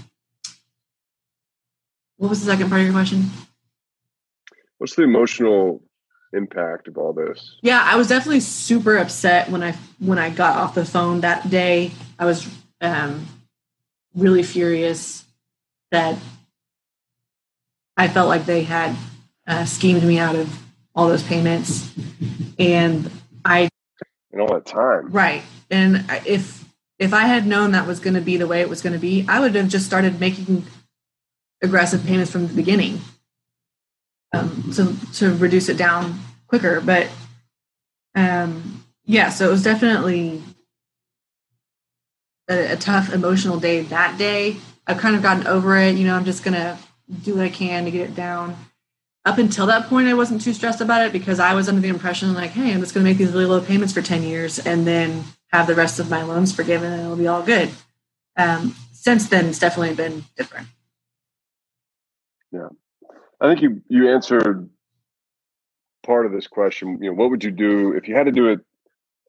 what 2.17 2.29
was 2.29 2.41
the 2.41 2.51
second 2.51 2.69
part 2.69 2.81
of 2.81 2.87
your 2.87 2.95
question 2.95 3.31
What's 4.79 4.95
the 4.95 5.03
emotional 5.03 5.83
impact 6.33 6.89
of 6.89 6.99
all 6.99 7.13
this? 7.13 7.57
Yeah, 7.63 7.83
I 7.83 7.97
was 7.97 8.09
definitely 8.09 8.41
super 8.41 8.97
upset 8.97 9.51
when 9.51 9.63
I 9.63 9.73
when 9.99 10.19
I 10.19 10.31
got 10.31 10.57
off 10.57 10.75
the 10.75 10.85
phone 10.85 11.21
that 11.21 11.49
day. 11.49 11.93
I 12.19 12.27
was 12.27 12.47
um, 12.81 13.27
really 14.15 14.43
furious 14.43 15.25
that 15.93 16.19
I 17.97 18.09
felt 18.09 18.29
like 18.29 18.45
they 18.45 18.65
had 18.65 18.95
uh, 19.47 19.65
schemed 19.65 20.03
me 20.03 20.19
out 20.19 20.37
of 20.37 20.66
all 20.97 21.09
those 21.09 21.23
payments, 21.25 21.93
and 22.59 23.11
I 23.45 23.69
And 24.33 24.43
all 24.43 24.55
that 24.55 24.67
time. 24.67 25.13
right. 25.13 25.43
And 25.71 26.05
if 26.27 26.65
if 26.99 27.15
I 27.15 27.23
had 27.23 27.47
known 27.47 27.73
that 27.73 27.87
was 27.87 28.01
going 28.01 28.15
to 28.15 28.23
be 28.23 28.37
the 28.39 28.47
way 28.47 28.63
it 28.63 28.69
was 28.71 28.83
going 28.83 28.95
to 28.95 28.99
be, 28.99 29.27
I 29.29 29.41
would 29.41 29.55
have 29.55 29.69
just 29.69 29.87
started 29.87 30.21
making 30.21 30.65
aggressive 31.63 32.05
payments 32.07 32.33
from 32.33 32.49
the 32.49 32.55
beginning 32.55 33.01
um, 34.33 34.71
to 34.75 34.95
to 35.15 35.35
reduce 35.37 35.69
it 35.69 35.77
down 35.79 36.19
quicker. 36.49 36.81
But 36.81 37.09
um, 38.15 38.85
yeah, 39.05 39.31
so 39.31 39.49
it 39.49 39.53
was 39.53 39.63
definitely 39.65 40.43
a, 42.49 42.73
a 42.73 42.77
tough 42.77 43.13
emotional 43.13 43.59
day 43.61 43.83
that 43.83 44.19
day. 44.19 44.57
I've 44.87 44.99
kind 44.99 45.17
of 45.17 45.23
gotten 45.23 45.47
over 45.47 45.77
it. 45.77 45.97
You 45.97 46.07
know, 46.07 46.17
I'm 46.17 46.25
just 46.25 46.45
gonna 46.45 46.79
do 47.25 47.37
what 47.37 47.45
I 47.47 47.51
can 47.51 47.85
to 47.85 47.91
get 47.91 48.11
it 48.11 48.17
down. 48.17 48.57
Up 49.27 49.39
until 49.39 49.67
that 49.67 49.89
point, 49.89 50.07
I 50.07 50.15
wasn't 50.15 50.41
too 50.41 50.55
stressed 50.55 50.81
about 50.81 51.05
it 51.05 51.13
because 51.13 51.41
I 51.41 51.53
was 51.53 51.69
under 51.69 51.81
the 51.81 51.89
impression 51.89 52.33
like, 52.33 52.51
hey, 52.51 52.73
I'm 52.73 52.81
just 52.81 52.95
gonna 52.95 53.05
make 53.05 53.19
these 53.19 53.33
really 53.33 53.47
low 53.47 53.61
payments 53.61 53.93
for 53.93 54.01
10 54.01 54.23
years 54.23 54.61
and 54.61 54.87
then 54.87 55.25
have 55.49 55.67
the 55.67 55.75
rest 55.75 55.99
of 55.99 56.09
my 56.09 56.23
loans 56.23 56.55
forgiven 56.55 56.93
and 56.93 57.03
it'll 57.03 57.17
be 57.17 57.27
all 57.27 57.43
good. 57.43 57.69
Um, 58.37 58.77
since 58.93 59.29
then, 59.29 59.47
it's 59.47 59.59
definitely 59.59 59.97
been 59.97 60.25
different. 60.37 60.69
Yeah. 62.53 62.69
I 63.41 63.49
think 63.49 63.63
you 63.63 63.83
you 63.89 64.09
answered 64.09 64.71
part 66.05 66.25
of 66.25 66.33
this 66.33 66.47
question. 66.47 66.99
You 67.03 67.11
know, 67.11 67.17
what 67.17 67.31
would 67.31 67.43
you 67.43 67.51
do 67.51 67.93
if 67.93 68.07
you 68.09 68.15
had 68.15 68.27
to 68.27 68.33
do 68.33 68.49
it 68.49 68.61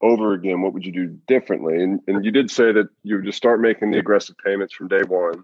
over 0.02 0.34
again? 0.34 0.62
What 0.62 0.74
would 0.74 0.86
you 0.86 0.92
do 0.92 1.20
differently? 1.28 1.82
And 1.82 2.02
and 2.08 2.24
you 2.24 2.32
did 2.32 2.52
say 2.52 2.72
that 2.72 2.88
you 3.04 3.16
would 3.16 3.26
just 3.26 3.38
start 3.38 3.62
making 3.62 3.92
the 3.92 3.98
aggressive 3.98 4.36
payments 4.44 4.74
from 4.74 4.90
day 4.90 5.02
one. 5.08 5.44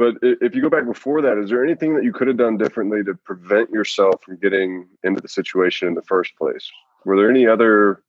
But 0.00 0.14
if 0.22 0.54
you 0.54 0.62
go 0.62 0.70
back 0.70 0.86
before 0.86 1.20
that, 1.20 1.36
is 1.36 1.50
there 1.50 1.62
anything 1.62 1.94
that 1.94 2.04
you 2.04 2.12
could 2.14 2.26
have 2.26 2.38
done 2.38 2.56
differently 2.56 3.04
to 3.04 3.12
prevent 3.12 3.68
yourself 3.68 4.22
from 4.22 4.38
getting 4.38 4.88
into 5.04 5.20
the 5.20 5.28
situation 5.28 5.88
in 5.88 5.94
the 5.94 6.00
first 6.00 6.34
place? 6.36 6.70
Were 7.04 7.18
there 7.18 7.28
any 7.28 7.46
other 7.46 8.02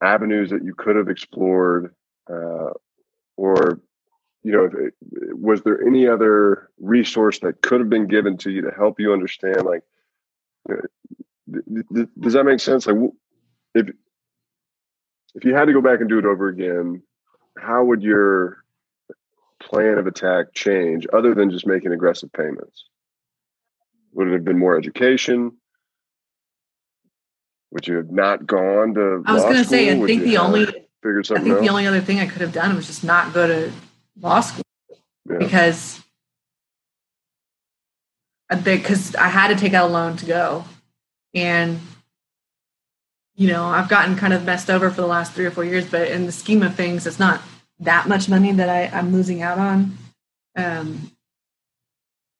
avenues 0.00 0.50
that 0.50 0.62
you 0.62 0.72
could 0.72 0.94
have 0.94 1.08
explored, 1.08 1.96
uh, 2.30 2.70
or 3.36 3.80
you 4.44 4.52
know, 4.52 4.70
was 5.32 5.62
there 5.62 5.84
any 5.84 6.06
other 6.06 6.70
resource 6.78 7.40
that 7.40 7.60
could 7.60 7.80
have 7.80 7.90
been 7.90 8.06
given 8.06 8.36
to 8.36 8.52
you 8.52 8.62
to 8.62 8.70
help 8.70 9.00
you 9.00 9.12
understand? 9.12 9.62
Like, 9.62 9.82
uh, 10.70 10.76
does 12.20 12.34
that 12.34 12.44
make 12.44 12.60
sense? 12.60 12.86
Like, 12.86 13.10
if 13.74 13.88
if 15.34 15.44
you 15.44 15.56
had 15.56 15.64
to 15.64 15.72
go 15.72 15.80
back 15.80 15.98
and 15.98 16.08
do 16.08 16.20
it 16.20 16.24
over 16.24 16.46
again, 16.46 17.02
how 17.58 17.82
would 17.82 18.00
your 18.00 18.63
plan 19.64 19.98
of 19.98 20.06
attack 20.06 20.54
change 20.54 21.06
other 21.12 21.34
than 21.34 21.50
just 21.50 21.66
making 21.66 21.92
aggressive 21.92 22.32
payments? 22.32 22.84
Would 24.12 24.28
it 24.28 24.32
have 24.32 24.44
been 24.44 24.58
more 24.58 24.76
education? 24.78 25.52
Would 27.72 27.88
you 27.88 27.96
have 27.96 28.10
not 28.10 28.46
gone 28.46 28.94
to? 28.94 29.22
I 29.26 29.32
was 29.32 29.42
going 29.42 29.56
to 29.56 29.64
say. 29.64 29.90
I 29.90 29.98
Would 29.98 30.06
think 30.06 30.22
the 30.22 30.36
only 30.38 30.66
figured 31.02 31.26
I 31.32 31.40
think 31.40 31.56
out? 31.56 31.60
the 31.60 31.68
only 31.68 31.86
other 31.86 32.00
thing 32.00 32.20
I 32.20 32.26
could 32.26 32.40
have 32.40 32.52
done 32.52 32.76
was 32.76 32.86
just 32.86 33.02
not 33.02 33.32
go 33.34 33.46
to 33.48 33.72
law 34.20 34.40
school 34.40 34.62
Yeah. 35.28 35.38
because 35.38 36.00
because 38.62 39.14
I 39.16 39.28
had 39.28 39.48
to 39.48 39.56
take 39.56 39.74
out 39.74 39.90
a 39.90 39.92
loan 39.92 40.16
to 40.18 40.26
go, 40.26 40.64
and 41.34 41.80
you 43.34 43.48
know 43.48 43.64
I've 43.64 43.88
gotten 43.88 44.14
kind 44.14 44.32
of 44.32 44.44
messed 44.44 44.70
over 44.70 44.90
for 44.90 45.00
the 45.00 45.08
last 45.08 45.32
three 45.32 45.46
or 45.46 45.50
four 45.50 45.64
years. 45.64 45.90
But 45.90 46.08
in 46.08 46.26
the 46.26 46.32
scheme 46.32 46.62
of 46.62 46.76
things, 46.76 47.06
it's 47.08 47.18
not 47.18 47.42
that 47.80 48.08
much 48.08 48.28
money 48.28 48.52
that 48.52 48.68
I, 48.68 48.96
I'm 48.96 49.12
losing 49.12 49.42
out 49.42 49.58
on. 49.58 49.98
Um, 50.56 51.10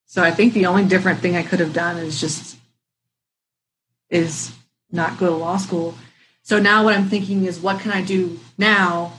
so 0.07 0.23
I 0.23 0.31
think 0.31 0.55
the 0.55 0.67
only 0.67 0.85
different 0.85 1.21
thing 1.21 1.37
I 1.37 1.43
could 1.43 1.61
have 1.61 1.73
done 1.73 1.97
is 1.97 2.21
just 2.21 2.57
is 4.11 4.53
not 4.93 5.19
go 5.19 5.27
to 5.27 5.35
law 5.35 5.57
school. 5.57 5.95
So 6.43 6.61
now 6.61 6.85
what 6.85 6.95
I'm 6.95 7.09
thinking 7.09 7.47
is 7.47 7.59
what 7.59 7.81
can 7.81 7.91
I 7.91 8.03
do 8.03 8.39
now 8.59 9.15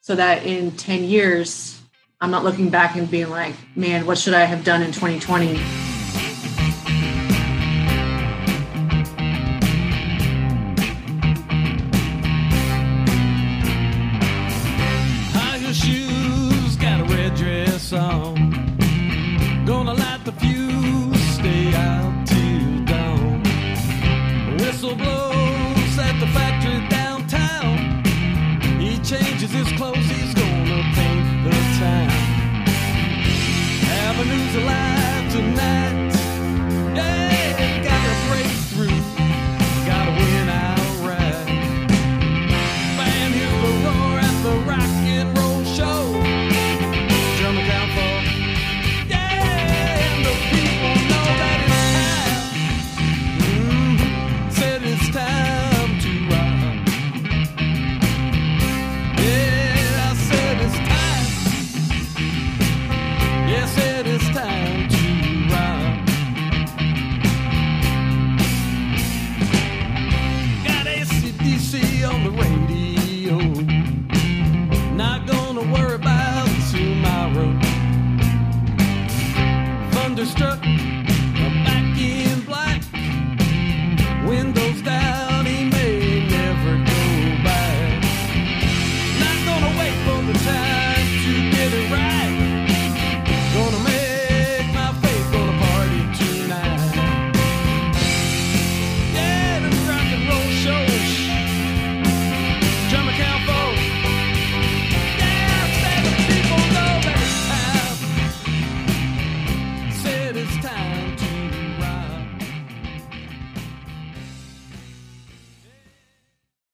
so 0.00 0.14
that 0.16 0.44
in 0.44 0.72
10 0.72 1.04
years 1.04 1.80
I'm 2.20 2.30
not 2.30 2.42
looking 2.42 2.70
back 2.70 2.96
and 2.96 3.10
being 3.10 3.30
like, 3.30 3.54
man, 3.76 4.06
what 4.06 4.18
should 4.18 4.34
I 4.34 4.44
have 4.44 4.64
done 4.64 4.82
in 4.82 4.92
2020 4.92 5.83
alive 34.54 35.32
tonight. 35.32 36.03